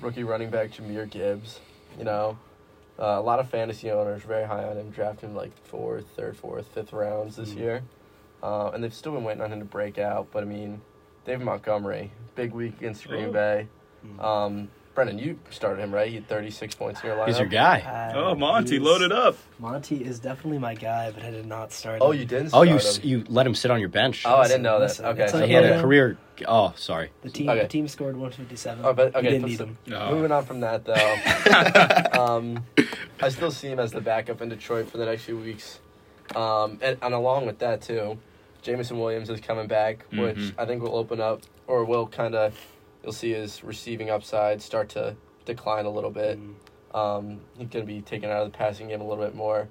[0.00, 1.58] rookie running back Jahmyr Gibbs.
[1.98, 2.38] You know,
[2.98, 6.36] uh, a lot of fantasy owners very high on him, drafted him like fourth, third,
[6.36, 7.58] fourth, fifth rounds this Mhm.
[7.58, 7.82] year,
[8.42, 10.28] uh, and they've still been waiting on him to break out.
[10.30, 10.82] But I mean,
[11.24, 13.30] David Montgomery, big week against Green.
[13.32, 13.68] Bay.
[14.04, 14.20] Mm.
[14.24, 16.08] Um, Brendan, you started him right?
[16.08, 17.28] He had 36 points in your lineup.
[17.28, 17.80] He's your guy.
[17.80, 19.36] Uh, Oh, Monty, loaded up.
[19.58, 21.98] Monty is definitely my guy, but I did not start.
[22.02, 22.50] Oh, you didn't.
[22.52, 22.80] Oh, you him.
[23.02, 24.22] you let him sit on your bench.
[24.26, 25.00] Oh, I didn't know that.
[25.00, 26.18] Okay, so so he had a- a career.
[26.46, 27.10] Oh, sorry.
[27.22, 27.62] The team, Okay.
[27.62, 28.84] the team scored 157.
[28.84, 29.30] Oh, but We okay.
[29.30, 29.78] didn't need some- him.
[29.86, 30.10] No.
[30.10, 32.66] Moving on from that, though, um,
[33.20, 35.78] I still see him as the backup in Detroit for the next few weeks.
[36.36, 38.18] Um, and, and along with that too,
[38.62, 40.54] Jameson Williams is coming back, which Mhm.
[40.58, 42.54] I think will open up or will kind of
[43.02, 46.38] you'll see his receiving upside start to decline a little bit.
[46.38, 46.54] Mm.
[46.94, 49.68] Um, he's going to be taken out of the passing game a little bit more.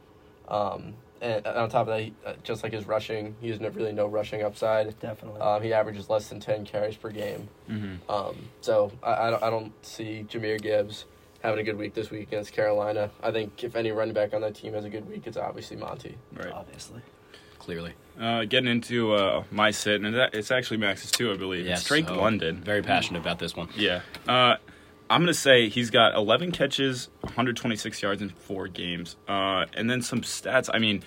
[0.48, 3.70] Um, and on top of that, he, uh, just like his rushing, he has no,
[3.70, 5.00] really no rushing upside.
[5.00, 5.40] Definitely.
[5.40, 7.48] Um, he averages less than ten carries per game.
[7.70, 8.12] Mm-hmm.
[8.12, 11.06] Um, so I, I, don't, I don't see Jahmyr Gibbs
[11.44, 13.12] having a good week this week against Carolina.
[13.22, 15.78] I think if any running back on that team has a good week, it's obviously
[15.78, 16.18] Monty.
[16.34, 16.52] Right.
[16.52, 17.02] Obviously.
[17.62, 17.94] Clearly.
[18.20, 21.66] Uh, getting into uh, my sit, and it's actually Max's too, I believe.
[21.66, 22.58] Yes, it's Drake so London.
[22.64, 23.70] Very passionate about this one.
[23.78, 24.02] Yeah.
[24.28, 24.56] Uh,
[25.12, 29.16] I'm going to say he's got 11 catches, 126 yards in four games.
[29.28, 30.70] Uh, and then some stats.
[30.74, 31.04] I mean,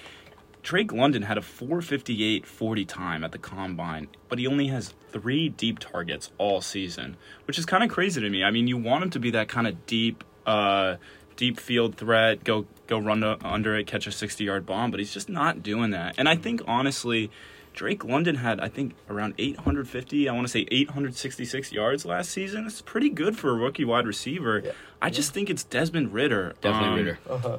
[0.63, 5.49] Drake London had a 458 40 time at the combine, but he only has three
[5.49, 8.45] deep targets all season, which is kind of crazy to me.
[8.45, 10.97] I mean, you want him to be that kind of deep, uh,
[11.37, 15.01] deep field threat, go go run to, under it, catch a 60 yard bomb, but
[15.01, 16.15] he's just not doing that.
[16.19, 17.31] And I think honestly,
[17.73, 22.67] Drake London had I think around 850, I want to say 866 yards last season.
[22.67, 24.63] It's pretty good for a rookie wide receiver.
[24.65, 24.73] Yeah.
[25.03, 26.55] I just think it's Desmond Ridder.
[26.61, 27.19] Definitely Um, Ridder.
[27.29, 27.57] Uh huh.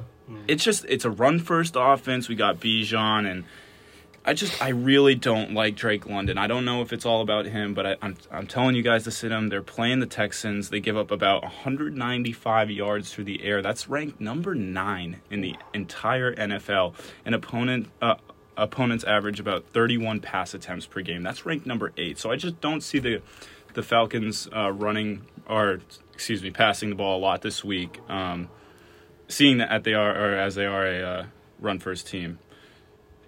[0.48, 2.28] it's just it's a run first offense.
[2.28, 3.44] We got Bijan and
[4.28, 6.36] I just I really don't like Drake London.
[6.36, 9.04] I don't know if it's all about him, but I, I'm I'm telling you guys
[9.04, 9.50] to sit him.
[9.50, 10.70] They're playing the Texans.
[10.70, 13.62] They give up about 195 yards through the air.
[13.62, 16.94] That's ranked number nine in the entire NFL.
[17.24, 17.88] An opponent.
[18.02, 18.16] Uh,
[18.58, 21.22] Opponents average about 31 pass attempts per game.
[21.22, 22.18] That's ranked number eight.
[22.18, 23.20] So I just don't see the
[23.74, 25.80] the Falcons uh, running or
[26.14, 28.00] excuse me passing the ball a lot this week.
[28.08, 28.48] Um,
[29.28, 31.26] seeing that they are or as they are a uh,
[31.60, 32.38] run first team.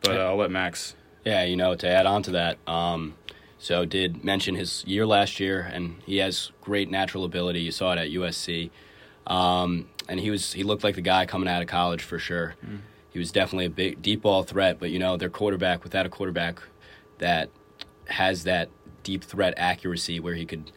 [0.00, 0.94] But uh, I'll let Max.
[1.24, 3.14] Yeah, you know, to add on to that, um,
[3.58, 7.60] so did mention his year last year, and he has great natural ability.
[7.60, 8.70] You saw it at USC,
[9.26, 12.54] um, and he was he looked like the guy coming out of college for sure.
[13.10, 16.08] He was definitely a big deep ball threat, but you know, their quarterback without a
[16.08, 16.60] quarterback
[17.18, 17.50] that
[18.06, 18.68] has that
[19.02, 20.70] deep threat accuracy where he could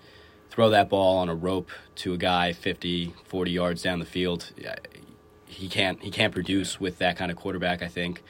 [0.49, 4.51] throw that ball on a rope to a guy 50, 40 yards down the field.
[5.45, 7.81] He can't he can't produce with that kind of quarterback.
[7.81, 8.23] I think.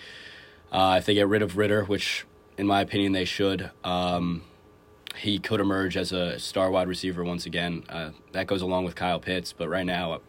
[0.72, 2.26] Uh, if they get rid of Ridder, which
[2.58, 4.44] in my opinion they should, um,
[5.16, 7.84] he could emerge as a star wide receiver once again.
[7.90, 10.20] Uh, that goes along with Kyle Pitts, but right now, uh,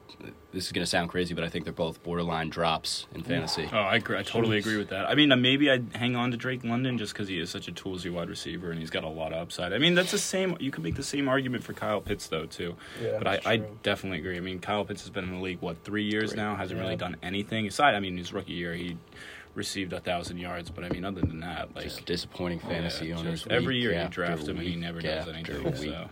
[0.52, 3.68] this is going to sound crazy, but I think they're both borderline drops in fantasy.
[3.72, 5.08] Oh, I, agree, I totally agree with that.
[5.08, 7.68] I mean, uh, maybe I'd hang on to Drake London just because he is such
[7.68, 9.72] a toolsy wide receiver and he's got a lot of upside.
[9.72, 10.56] I mean, that's the same.
[10.60, 12.74] You could make the same argument for Kyle Pitts though too.
[13.00, 14.36] Yeah, but I, I definitely agree.
[14.36, 16.36] I mean, Kyle Pitts has been in the league what three years Three.
[16.42, 16.56] now.
[16.56, 16.84] Hasn't Yeah.
[16.84, 17.94] really done anything aside.
[17.94, 18.98] I mean, his rookie year he
[19.54, 23.16] received a thousand yards, but I mean, other than that, like Just disappointing fantasy yeah,
[23.18, 23.46] owners.
[23.50, 26.08] every year you draft him and he never does anything, so.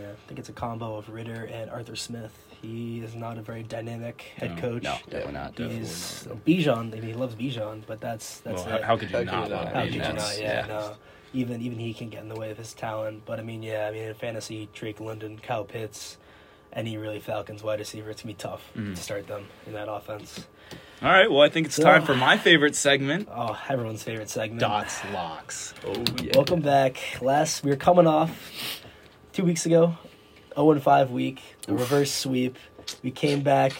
[0.00, 2.32] Yeah, I think it's a combo of Ridder and Arthur Smith.
[2.62, 4.82] He is not a very dynamic head No, coach.
[4.84, 5.58] No, definitely not.
[5.58, 6.92] He's Bijan.
[6.92, 8.82] I mean, he loves Bijan, but that's that's well, it.
[8.82, 9.72] how, how could you How could not you not?
[9.72, 10.38] How could you not?
[10.38, 10.66] Yeah, yeah.
[10.66, 10.92] no.
[11.32, 13.22] Even even he can get in the way of his talent.
[13.26, 16.18] But I mean, yeah, I mean in fantasy, Drake London, Kyle Pitts,
[16.72, 18.94] any really Falcons wide receiver, it's gonna be tough Mhm.
[18.94, 20.46] to start them in that offense.
[21.02, 23.28] All right, well, I think it's So- time for my favorite segment.
[23.34, 24.60] Oh, everyone's favorite segment.
[24.60, 25.72] Dots locks.
[25.86, 26.32] Oh yeah.
[26.34, 26.98] Welcome back.
[27.22, 28.82] Last we were coming off
[29.32, 29.96] two weeks ago,
[30.54, 32.58] 0 and 5 week, the reverse sweep.
[33.02, 33.72] We came back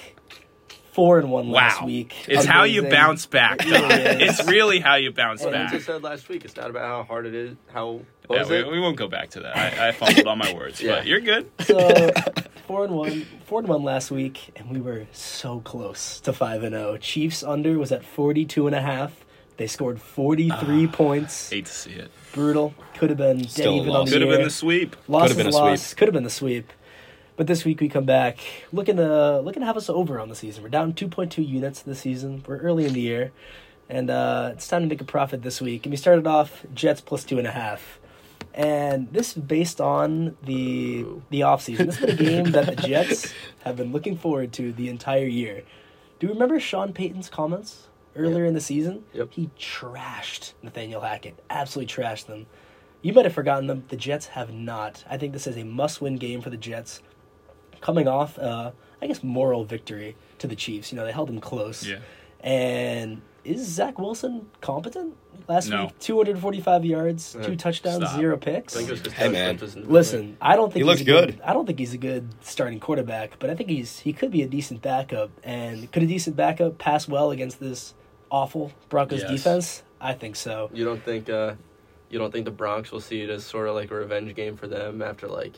[0.92, 1.86] four and one last Wow.
[1.88, 2.14] week.
[2.26, 2.96] It's how you Amazing.
[2.98, 3.66] bounce back.
[3.66, 4.38] It really is.
[4.40, 5.74] it's really how you bounce And back.
[5.74, 7.54] as I said last week, it's not about how hard it is.
[7.72, 8.66] How what Yeah, was we, it?
[8.70, 9.56] we won't go back to that.
[9.78, 10.96] I, I fumbled on my words, Yeah.
[10.96, 11.50] but you're good.
[11.60, 11.76] So
[12.70, 16.62] four and one, four and one last week, and we were so close to five
[16.62, 16.96] and zero.
[16.98, 19.24] Chiefs under was at 42 and a half.
[19.56, 21.50] They scored 43 points.
[21.50, 22.12] Hate to see it.
[22.32, 22.72] Brutal.
[22.96, 24.10] Could have been Still a even on loss.
[24.10, 24.94] the Could have been the sweep.
[25.08, 25.82] Loss Could've been a loss.
[25.84, 25.98] sweep.
[25.98, 26.72] Could have been the sweep.
[27.36, 28.38] But this week we come back
[28.72, 30.62] looking to looking to have us over on the season.
[30.62, 32.44] We're down 2.2 units this season.
[32.46, 33.32] We're early in the year,
[33.88, 35.84] and uh, it's time to make a profit this week.
[35.86, 37.98] And we started off Jets plus two and a half,
[38.54, 41.22] and this is based on the Ooh.
[41.30, 41.86] the off season.
[41.86, 43.32] This is a game that the Jets
[43.64, 45.62] have been looking forward to the entire year.
[46.18, 49.04] Do you remember Sean Payton's comments earlier in the season?
[49.12, 49.28] Yep.
[49.32, 51.42] He trashed Nathaniel Hackett.
[51.48, 52.46] Absolutely trashed them.
[53.02, 53.84] You might have forgotten them.
[53.88, 55.04] The Jets have not.
[55.08, 57.00] I think this is a must-win game for the Jets.
[57.80, 60.92] Coming off, uh, I guess, moral victory to the Chiefs.
[60.92, 61.86] You know, they held them close.
[61.86, 62.00] Yeah.
[62.40, 65.14] And is Zach Wilson competent?
[65.48, 65.86] Last No.
[65.86, 67.46] week, 245 yards, Yeah.
[67.46, 68.16] two touchdowns, Stop.
[68.18, 68.74] zero picks.
[68.74, 69.58] think it was 'cause Hey, man.
[69.58, 71.40] Swift was in the Listen, I don't think He he's looks a good, good.
[71.44, 74.42] I don't think he's a good starting quarterback, but I think he's he could be
[74.42, 75.30] a decent backup.
[75.42, 77.94] And could a decent backup pass well against this
[78.30, 79.30] awful Broncos Yes.
[79.30, 79.82] defense?
[80.00, 80.70] I think so.
[80.72, 81.54] You don't think uh,
[82.10, 84.56] you don't think the Bronx will see it as sort of like a revenge game
[84.56, 85.54] for them after like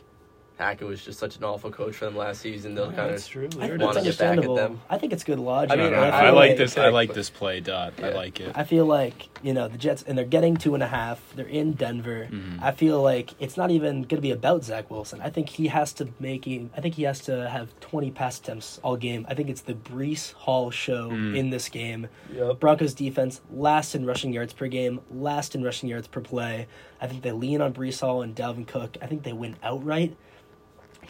[0.62, 2.74] Hackett was just such an awful coach for them last season.
[2.74, 3.48] They'll kind That's of true.
[3.60, 4.80] I There wanna get back at them.
[4.88, 5.72] I think it's good logic.
[5.72, 6.78] I mean, and I, I like like- this.
[6.78, 7.94] I like this play, Dot.
[8.02, 8.52] I like it.
[8.54, 11.20] I feel like you know the Jets, and they're getting two and a half.
[11.34, 12.28] They're in Denver.
[12.30, 12.62] Mhm.
[12.62, 15.20] I feel like it's not even going to be about Zach Wilson.
[15.22, 16.46] I think he has to make.
[16.46, 19.26] I think he has to have twenty pass attempts all game.
[19.28, 21.36] I think it's the Breece Hall show Mm.
[21.36, 22.08] in this game.
[22.34, 22.60] Yep.
[22.60, 26.66] Broncos defense last in rushing yards per game, last in rushing yards per play.
[27.00, 28.96] I think they lean on Breece Hall and Dalvin Cook.
[29.02, 30.16] I think they win outright,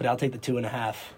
[0.03, 1.15] but I'll take the two and a half.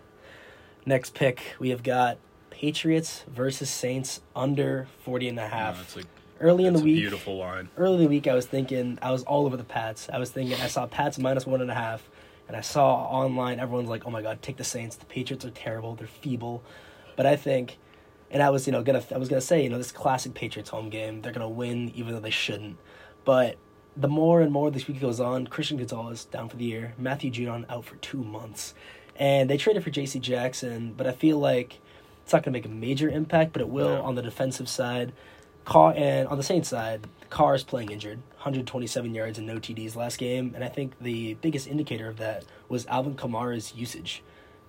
[0.85, 2.19] Next pick, we have got
[2.51, 5.97] Patriots versus Saints under 40 and a No, half.
[5.97, 6.03] a,
[6.41, 7.71] Early in the a week, beautiful line.
[7.79, 10.11] early in the week, I was thinking I was all over the Pats.
[10.13, 12.11] I was thinking I saw Pats minus one and a half,
[12.49, 14.97] and I saw online everyone's like, "Oh my God, take the Saints.
[14.97, 15.95] The Patriots are terrible.
[15.95, 16.63] They're feeble."
[17.17, 17.79] But I think,
[18.31, 20.69] and I was you know gonna I was gonna say you know this classic Patriots
[20.69, 22.77] home game they're gonna win even though they shouldn't.
[23.25, 23.57] But
[23.97, 27.31] the more and more this week goes on, Christian Gonzalez down for the year, Matthew
[27.31, 28.75] Judon out for two months,
[29.17, 30.19] and they traded for J.C.
[30.19, 30.95] Jackson.
[30.97, 31.79] But I feel like
[32.25, 34.03] it's not gonna make a major impact, but it will No.
[34.03, 35.13] on the defensive side.
[35.65, 39.97] Carr and on the Saints side, Carr is playing injured, 127 yards and no TDs
[39.97, 44.23] last game, and I think the biggest indicator of that was Alvin Kamara's usage.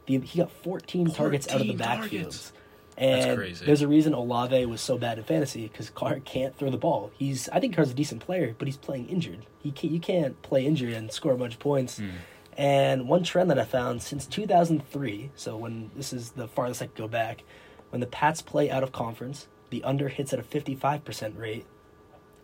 [0.06, 2.52] The, he got 14, targets out of the 14 backfield.
[2.98, 3.26] Targets.
[3.26, 3.66] And That's crazy.
[3.66, 7.12] there's a reason Olave was so bad in fantasy because Carr can't throw the ball.
[7.18, 9.46] He's I think Carr's a decent player, but he's playing injured.
[9.62, 11.98] He can't, you can't play injured and score a bunch of points.
[11.98, 12.10] Hmm.
[12.58, 16.86] And one trend that I found since 2003, so when this is the farthest I
[16.88, 17.44] could go back,
[17.90, 21.66] when the Pats play out of conference, the under hits at a 55% rate.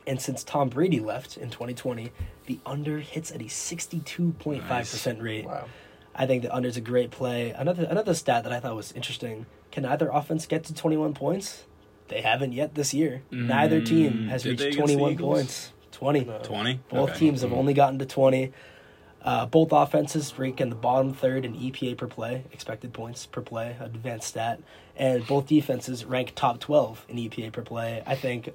[0.05, 2.11] And since Tom Brady left in 2020,
[2.47, 5.45] the under hits at a 62.5% rate.
[5.45, 5.65] Wow.
[6.13, 7.51] I think the under is a great play.
[7.51, 11.13] Another another stat that I thought was interesting: Can either offense get to twenty one
[11.13, 11.63] points?
[12.09, 13.21] They haven't yet this year.
[13.31, 15.71] Neither team Mm, has reached twenty one points.
[15.91, 16.25] Twenty.
[16.25, 16.39] No.
[16.39, 16.79] Twenty.
[16.89, 17.19] Both Okay.
[17.19, 17.57] teams have Mm.
[17.57, 18.51] only gotten to twenty.
[19.23, 23.39] Uh, both offenses rank in the bottom third in EPA per play, expected points per
[23.41, 24.59] play, advanced stat,
[24.97, 28.01] and both defenses rank top twelve in EPA per play.
[28.05, 28.49] I think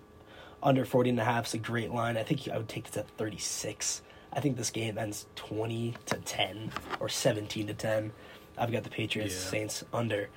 [0.62, 2.16] under 40 and a half is a great line.
[2.16, 4.02] I think I would take this at 36.
[4.32, 8.10] I think this game ends 20 to 10 or 17 to 10.
[8.58, 9.50] I've got the Patriots Yeah.
[9.50, 10.28] Saints under.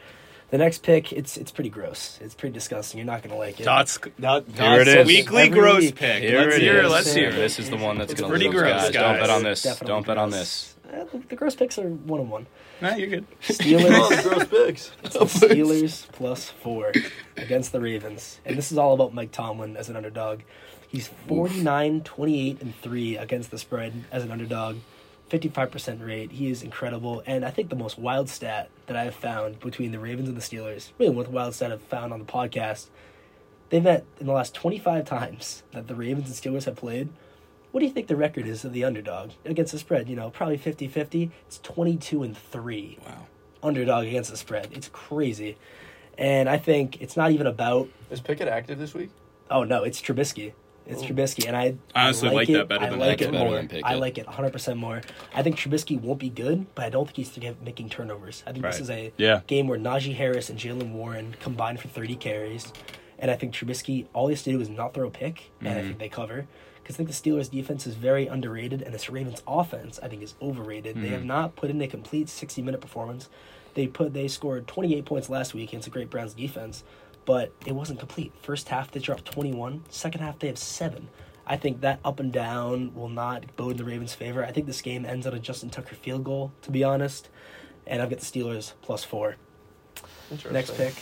[0.51, 2.17] The next pick, it's it's pretty gross.
[2.21, 2.97] It's pretty disgusting.
[2.97, 3.65] You're not gonna like it.
[3.65, 5.07] Dot's, dot, Here it Dot's is.
[5.07, 5.95] weekly Every gross week.
[5.95, 6.23] pick.
[6.23, 6.81] Here let's it hear.
[6.81, 6.91] is.
[6.91, 7.31] Let's hear.
[7.31, 8.91] This is the one that's It's going to pretty lose, gross, guys.
[8.93, 9.61] Don't bet on this.
[9.61, 10.75] Definitely Don't bet on this.
[10.91, 12.47] Eh, the, the gross picks are one on one.
[12.81, 13.27] Nah, you're good.
[13.41, 14.91] Steelers, gross picks.
[15.03, 16.93] Steelers plus four
[17.37, 18.39] against the Ravens.
[18.43, 20.41] And this is all about Mike Tomlin as an underdog.
[20.87, 24.77] He's 49, 28, and 3 against the spread as an underdog.
[25.29, 26.31] 55% rate.
[26.31, 27.23] He is incredible.
[27.25, 30.37] And I think the most wild stat that I have found between the Ravens and
[30.37, 32.87] the Steelers, really one of the wild stat I've found on the podcast,
[33.69, 37.09] they've met in the last 25 times that the Ravens and Steelers have played.
[37.71, 40.09] What do you think the record is of the underdog against the spread?
[40.09, 41.31] You know, probably 50 50.
[41.47, 43.27] It's 22 and 3 Wow.
[43.61, 44.69] underdog against the spread.
[44.71, 45.55] It's crazy.
[46.17, 49.11] And I think it's not even about Is Pickett active this week?
[49.51, 50.53] oh no, it's Trubisky.
[50.89, 51.05] It's Oh.
[51.05, 52.53] Trubisky and I I honestly like it.
[52.53, 53.27] that better I like Pickett.
[53.27, 53.53] it Better more.
[53.55, 53.85] than Pickett.
[53.85, 55.01] I like it 100% more.
[55.33, 58.43] I think Trubisky won't be good, but I don't think he's forget- making turnovers.
[58.47, 59.41] I think this is a Yeah.
[59.47, 62.73] game where Najee Harris and Jaylen Warren combined for 30 carries.
[63.19, 65.69] And I think Trubisky, all he has to do is not throw a pick, and
[65.69, 66.47] I think they cover.
[66.81, 70.23] Because I think the Steelers' defense is very underrated, and this Ravens' offense, I think,
[70.23, 70.99] is overrated.
[71.01, 71.25] They have Mhm.
[71.25, 73.29] not put in a complete 60 minute performance.
[73.75, 76.83] They put they scored 28 points last week against a great Browns defense,
[77.29, 78.33] but it wasn't complete.
[78.41, 79.83] First half they dropped 21.
[79.91, 81.09] Second half they have seven.
[81.45, 84.43] I think that up and down will not bode in the Ravens' favor.
[84.43, 87.29] I think this game ends on a Justin Tucker field goal, to be honest.
[87.85, 89.35] And I've got the Steelers plus four.
[90.51, 90.95] Next pick,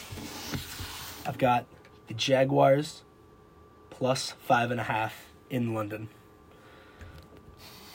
[1.26, 1.66] I've got
[2.08, 3.04] the Jaguars
[3.90, 6.10] plus five and a half in London.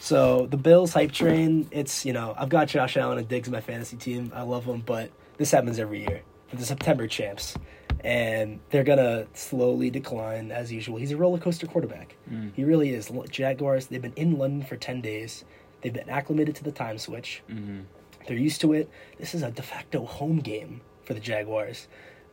[0.01, 3.53] So the Bills hype train, it's you know I've got Josh Allen and Diggs in
[3.53, 4.33] my fantasy team.
[4.35, 6.23] I love them, but this happens every year.
[6.51, 7.57] They're the September champs,
[8.05, 10.97] and they're gonna slowly decline as usual.
[10.99, 12.17] He's a roller coaster quarterback.
[12.31, 12.53] Mm.
[12.55, 13.11] He really is.
[13.31, 13.87] Jaguars.
[13.87, 15.45] They've been in London for ten days.
[15.81, 17.43] They've been acclimated to the time switch.
[17.51, 17.81] Mm-hmm.
[18.27, 18.89] They're used to it.
[19.19, 21.89] This is a de facto home game for the Jaguars.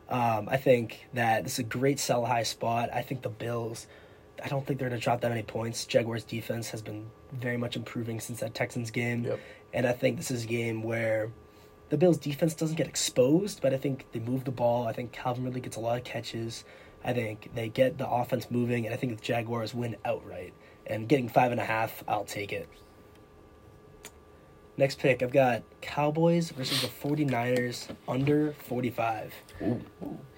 [0.07, 2.89] Um, I think that this is a great sell high spot.
[2.93, 3.87] I think the Bills,
[4.43, 5.85] I don't think they're going to drop that many points.
[5.85, 9.23] Jaguars defense has been very much improving since that Texans game.
[9.23, 9.39] Yep.
[9.73, 11.31] And I think this is a game where
[11.89, 14.87] the Bills defense doesn't get exposed, but I think they move the ball.
[14.87, 16.63] I think Calvin Ridley gets a lot of catches.
[17.03, 20.53] I think they get the offense moving, and I think the Jaguars win outright.
[20.85, 22.67] And getting five and a half, I'll take it.
[24.77, 29.33] Next pick, I've got Cowboys versus the 49ers under 45.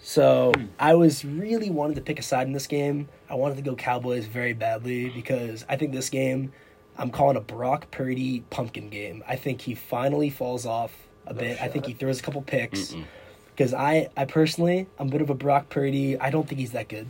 [0.02, 0.66] So hmm.
[0.80, 3.08] I was really wanted to pick a side in this game.
[3.30, 6.54] I wanted to go Cowboys very badly because I think this game,
[6.98, 9.24] I'm calling a Brock Purdy pumpkin game.
[9.28, 10.92] I think he finally falls off
[11.28, 11.62] a bit.
[11.62, 12.96] I think he throws a couple picks.
[13.56, 16.18] Because I, I personally, I'm a bit of a Brock Purdy.
[16.20, 17.08] I don't think he's that good.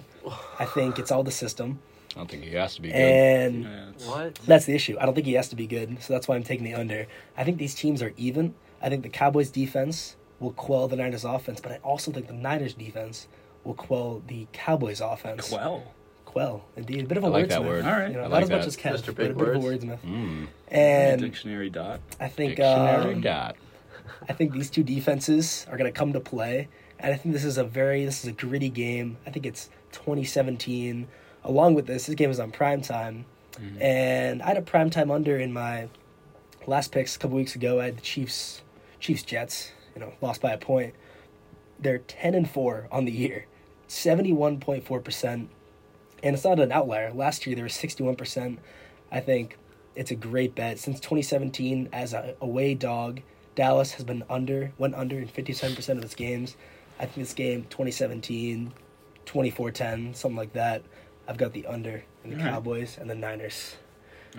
[0.60, 1.80] I think it's all the system.
[2.14, 2.96] I don't think he has to be good.
[2.98, 4.36] And Yeah, What?
[4.46, 4.98] that's the issue.
[5.00, 7.08] I don't think he has to be good, so that's why I'm taking the under.
[7.38, 8.54] I think these teams are even.
[8.82, 12.34] I think the Cowboys defense will quell the Niners offense, but I also think the
[12.34, 13.28] Niners defense
[13.64, 15.48] will quell the Cowboys offense.
[15.50, 15.94] Quell.
[16.26, 17.06] Quell, indeed.
[17.06, 17.50] A bit of a I like wordsmith.
[17.50, 17.86] that word.
[17.86, 18.08] All right.
[18.10, 19.06] You know, I not like as much as Kev, Mr.
[19.08, 19.84] but Big a bit of a Words.
[19.86, 20.00] wordsmith.
[20.06, 20.48] Mm.
[20.70, 22.00] And Dictionary dot.
[22.20, 23.56] I think Dictionary um, dot.
[24.30, 26.68] I think these two defenses are going to come to play,
[27.00, 29.18] and I think this is a very this is a gritty game.
[29.26, 31.08] I think it's 2017.
[31.44, 33.82] Along with this, this game is on prime time, mm-hmm.
[33.82, 35.90] and I had a prime time under in my
[36.68, 37.80] last picks a couple weeks ago.
[37.80, 38.62] I had the Chiefs,
[39.00, 39.72] Chiefs Jets.
[39.96, 40.94] You know, lost by a point.
[41.80, 43.46] They're 10 and four on the year,
[43.90, 45.50] 71.4 percent,
[46.24, 47.12] and it's not an outlier.
[47.12, 48.60] Last year they were 61 percent.
[49.12, 49.58] I think
[49.96, 53.22] it's a great bet since 2017 as a away dog.
[53.62, 56.58] Dallas has been under, went under in 57% of its games.
[56.98, 58.74] I think this game, 2017,
[59.28, 60.82] 24-10, something like that.
[61.28, 62.54] I've got the under in the All right.
[62.54, 63.76] Cowboys and the Niners.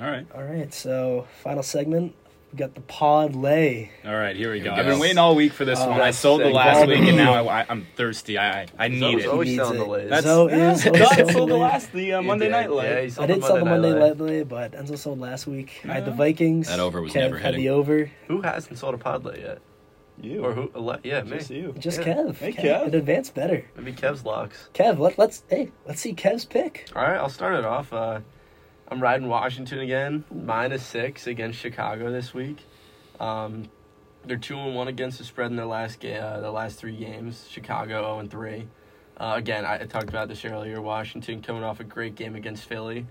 [0.00, 0.26] All right.
[0.34, 2.16] All right, so final segment.
[2.52, 3.90] We got the pod lay.
[4.04, 4.72] All right, here we go.
[4.72, 6.00] I've been waiting all week for this Oh, one.
[6.02, 6.54] I that's sold the sick.
[6.54, 8.36] last week, and now I, I, I'm thirsty.
[8.38, 9.28] I I need always- it.
[9.30, 9.88] always He selling the it.
[9.88, 10.10] lays.
[10.10, 12.44] That's Zoe yeah, is I always sold selling the the last the uh, You Monday
[12.46, 12.50] did.
[12.52, 12.84] night lay.
[12.90, 14.98] Yeah, he I sold did the sell the Monday Monday night night lay, but Enzo
[14.98, 15.80] sold last week.
[15.84, 16.68] I had the Vikings.
[16.68, 17.60] That over was Kev never had hitting.
[17.62, 18.10] the over.
[18.28, 19.58] Who hasn't sold a podlet yet?
[20.20, 20.70] You Or who?
[20.76, 21.38] ele- Yeah, me.
[21.38, 21.74] Just you.
[21.78, 22.16] Just Yeah.
[22.16, 22.36] Kev.
[22.36, 22.62] Hey, Kev.
[22.82, 22.86] Kev.
[22.88, 23.64] In advance better.
[23.76, 24.68] Maybe Kev's locks.
[24.74, 26.86] Kev, let, let's hey, let's see Kev's pick.
[26.94, 27.90] All right, I'll start it off.
[27.94, 28.20] Uh,
[28.92, 32.58] I'm riding Washington again, minus six against Chicago this week.
[33.18, 33.70] Um,
[34.26, 36.94] they're two and one against the spread in their last ga- uh, the last three
[36.94, 37.48] games.
[37.50, 38.68] Chicago zero and three.
[39.16, 40.82] Uh, again, I, I talked about this earlier.
[40.82, 43.06] Washington coming off a great game against Philly.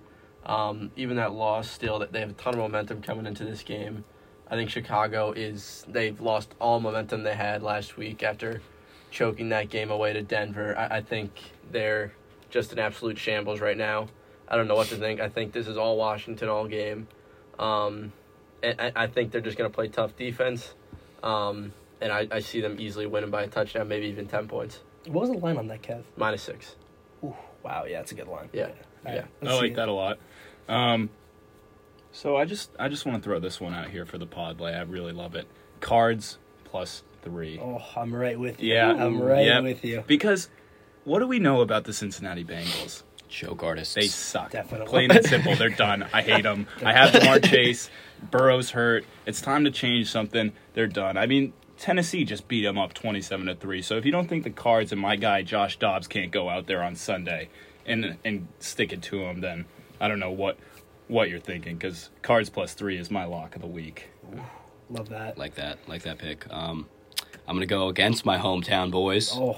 [0.46, 3.63] Um, even that loss, still that they have a ton of momentum coming into this
[3.63, 4.04] game.
[4.52, 8.62] I think Chicago is they've lost all momentum they had last week after
[9.10, 10.78] choking that game away to Denver.
[10.78, 11.32] I, I think
[11.72, 12.13] they're
[12.52, 14.10] just an absolute shambles right now.
[14.52, 15.22] I don't know what to think.
[15.22, 17.08] I think this is all Washington all game.
[17.58, 18.12] Um,
[18.62, 20.74] and I, I think they're just going to play tough defense.
[21.24, 24.82] Um, and I, I see them easily winning by a touchdown, maybe even 10 points.
[25.08, 26.04] What was the line on that, Kev?
[26.18, 26.76] Minus six.
[27.24, 27.34] Ooh,
[27.64, 28.50] wow, yeah, it's a good line.
[28.54, 28.70] Yeah.
[29.06, 29.26] Yeah.
[29.42, 30.20] let's I like that a lot.
[30.68, 31.10] Um,
[32.12, 34.60] so I just I just want to throw this one out here for the pod
[34.60, 34.74] lay.
[34.74, 35.48] I really love it.
[35.80, 37.60] Cards plus three.
[37.60, 38.74] Oh, I'm right with you.
[38.74, 38.92] Yeah.
[38.92, 39.64] I'm right Yep.
[39.64, 40.04] with you.
[40.06, 40.50] Because
[41.04, 43.04] what do we know about the Cincinnati Bengals?
[43.32, 43.94] Choke artists.
[43.96, 44.52] They suck.
[44.52, 44.88] Definitely.
[44.88, 45.56] Plain and simple.
[45.56, 46.06] They're done.
[46.13, 46.67] I hate them.
[46.86, 47.89] I have Ja'Marr Chase.
[48.30, 49.06] Burrow's hurt.
[49.26, 50.52] It's time to change something.
[50.74, 51.17] They're done.
[51.17, 53.82] I mean, Tennessee just beat them up 27 to 3.
[53.82, 56.67] So if you don't think the Cards and my guy Josh Dobbs can't go out
[56.67, 57.50] there on Sunday
[57.86, 59.65] and and stick it to them, then
[60.00, 60.58] I don't know what
[61.08, 64.10] what you're thinking cuz Cards plus 3 is my lock of the week.
[64.89, 65.38] Love that.
[65.38, 65.80] like that.
[65.88, 66.46] Like that pick.
[66.54, 66.88] Um,
[67.48, 69.32] I'm gonna go against my hometown boys.
[69.34, 69.58] Oh,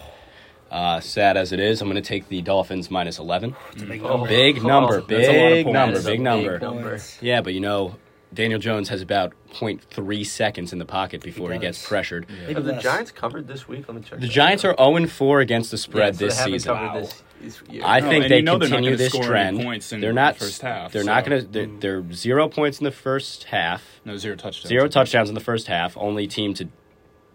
[0.74, 3.56] Uh, sad as it is, I'm gonna take the Dolphins minus 11.
[3.88, 4.28] big number.
[4.28, 5.02] Big number.
[5.02, 5.96] that's a lot of Big number.
[5.98, 6.58] Big big number.
[6.60, 7.00] number.
[7.22, 7.96] Yeah, but you know,
[8.34, 11.62] Daniel Jones has about 0.3 seconds in the pocket before he, does.
[11.78, 12.26] gets pressured.
[12.28, 12.74] Maybe Have the.
[12.74, 13.88] Giants covered this week?
[13.88, 14.20] Let me check.
[14.20, 14.80] The Giants out.
[14.80, 16.74] are 0 4 against the Yeah, spread so this they season.
[16.74, 17.00] covered Wow.
[17.02, 17.84] this, this year.
[17.86, 19.62] I No, think they you know they're not continue this score trend.
[19.62, 21.48] points in they're the not first half, They're so- not going to.
[21.48, 21.68] They're,
[22.02, 24.02] they're zero points in the first half.
[24.06, 24.70] No zero touchdowns.
[24.70, 25.96] Zero touchdowns in the first half.
[25.98, 26.68] Only team to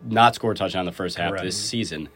[0.04, 1.44] not score a touchdown in the first half Correct.
[1.44, 2.08] this season,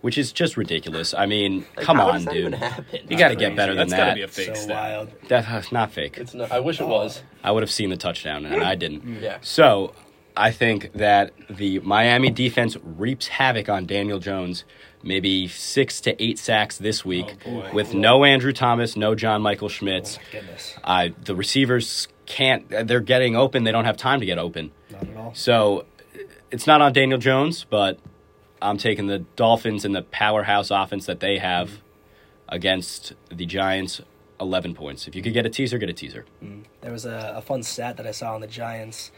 [0.00, 1.12] which is just ridiculous.
[1.14, 2.46] I mean, Like, come how on, does that dude.
[2.46, 3.00] even happen?
[3.08, 4.76] You got to get better than That's gotta be a fake so stat.
[4.76, 5.10] wild.
[5.28, 6.16] That's not fake.
[6.18, 7.22] It's not, I wish it was.
[7.44, 9.04] I would have seen the touchdown, and I didn't.
[9.04, 9.20] Mm.
[9.22, 9.38] Yeah.
[9.42, 9.94] So
[10.36, 14.64] I think that the Miami defense reaps havoc on Daniel Jones.
[15.02, 17.70] Maybe six to eight sacks this week Oh, boy.
[17.72, 20.18] with no Andrew Thomas, no John Michael Schmitz.
[20.18, 20.76] Oh, my goodness.
[20.84, 22.68] I the receivers can't.
[22.68, 23.64] They're getting open.
[23.64, 24.72] They don't have time to get open.
[24.90, 25.34] Not at all.
[25.34, 25.86] So
[26.50, 27.98] it's not on Daniel Jones, but
[28.62, 31.80] I'm taking the Dolphins and the powerhouse offense that they have
[32.48, 34.00] against the Giants.
[34.40, 35.06] Eleven points.
[35.06, 36.24] If you could get a teaser, get a teaser.
[36.42, 36.64] Mm.
[36.80, 39.10] There was a, a fun stat that I saw on the Giants.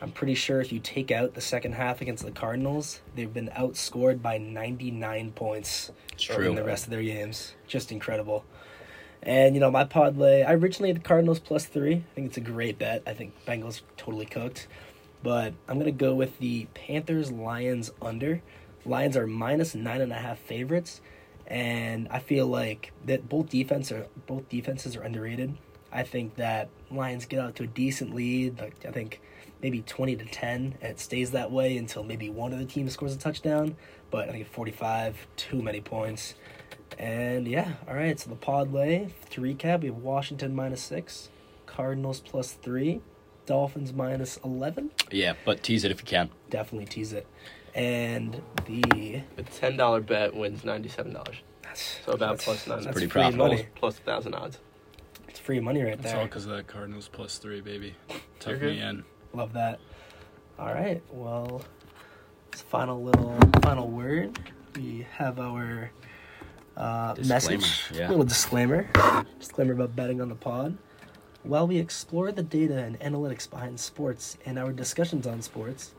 [0.00, 3.48] I'm pretty sure if you take out the second half against the Cardinals, they've been
[3.56, 5.90] outscored by 99 points
[6.30, 7.54] in the rest of their games.
[7.66, 8.44] Just incredible.
[9.22, 11.94] And you know, my parlay, I originally had the Cardinals plus three.
[11.94, 13.02] I think it's a great bet.
[13.06, 14.68] I think Bengals totally cooked,
[15.22, 18.42] but I'm gonna go with the Panthers Lions under.
[18.88, 21.00] Lions are minus nine and a half favorites,
[21.46, 25.56] and I feel like that both defense are both defenses are underrated.
[25.92, 28.58] I think that Lions get out to a decent lead.
[28.58, 29.20] Like I think
[29.62, 32.92] maybe twenty to ten, and it stays that way until maybe one of the teams
[32.92, 33.76] scores a touchdown.
[34.10, 36.34] But I think forty five, too many points.
[36.98, 38.18] And yeah, all right.
[38.18, 41.28] So the pod lay to recap: we have Washington minus six,
[41.66, 43.00] Cardinals plus three,
[43.46, 44.90] Dolphins minus eleven.
[45.10, 46.30] Yeah, but tease it if you can.
[46.50, 47.26] Definitely tease it.
[47.78, 51.36] And the A ten dollar bet wins ninety seven dollars.
[51.62, 52.80] that's, So about that's- plus nine.
[52.82, 53.48] That's Pretty free profitable.
[53.48, 53.66] money.
[53.76, 54.58] Plus a thousand odds.
[55.28, 56.16] It's free money right It's there.
[56.18, 57.94] all because of that Cardinals plus three, baby.
[58.40, 58.82] Tuck You're me good.
[58.82, 59.04] in.
[59.32, 59.78] Love that.
[60.58, 61.02] All right.
[61.12, 61.62] Well,
[62.50, 64.38] this final little final word.
[64.74, 65.90] We have our
[66.76, 67.84] uh, Disclaimer, message.
[67.96, 68.08] yeah.
[68.08, 68.88] Little disclaimer.
[69.38, 70.76] disclaimer about betting on the pod.
[71.44, 75.94] While we explore the data and analytics behind sports and our discussions on sports,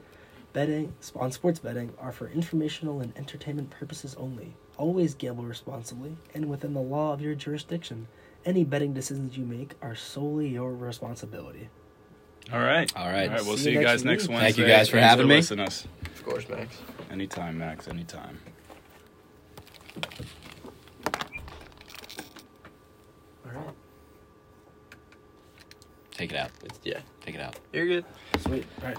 [0.53, 4.55] betting on sports betting are for informational and entertainment purposes only.
[4.77, 8.07] Always gamble responsibly and within the law of your jurisdiction.
[8.45, 11.69] Any betting decisions you make are solely your responsibility.
[12.51, 12.91] All right.
[12.95, 13.29] All right.
[13.29, 13.45] All right.
[13.45, 14.29] We'll See see, you you next guys next week.
[14.31, 14.45] Wednesday.
[14.45, 15.35] Thank you guys for Thanks having me.
[15.35, 15.87] listening to us.
[16.05, 16.77] Of course, Max.
[17.11, 17.87] Anytime, Max.
[17.87, 18.39] Anytime.
[23.45, 23.73] All right.
[26.11, 26.51] Take it out.
[26.63, 26.99] It's, yeah.
[27.21, 27.57] Take it out.
[27.71, 28.05] You're good.
[28.39, 28.65] Sweet.
[28.81, 28.97] All right.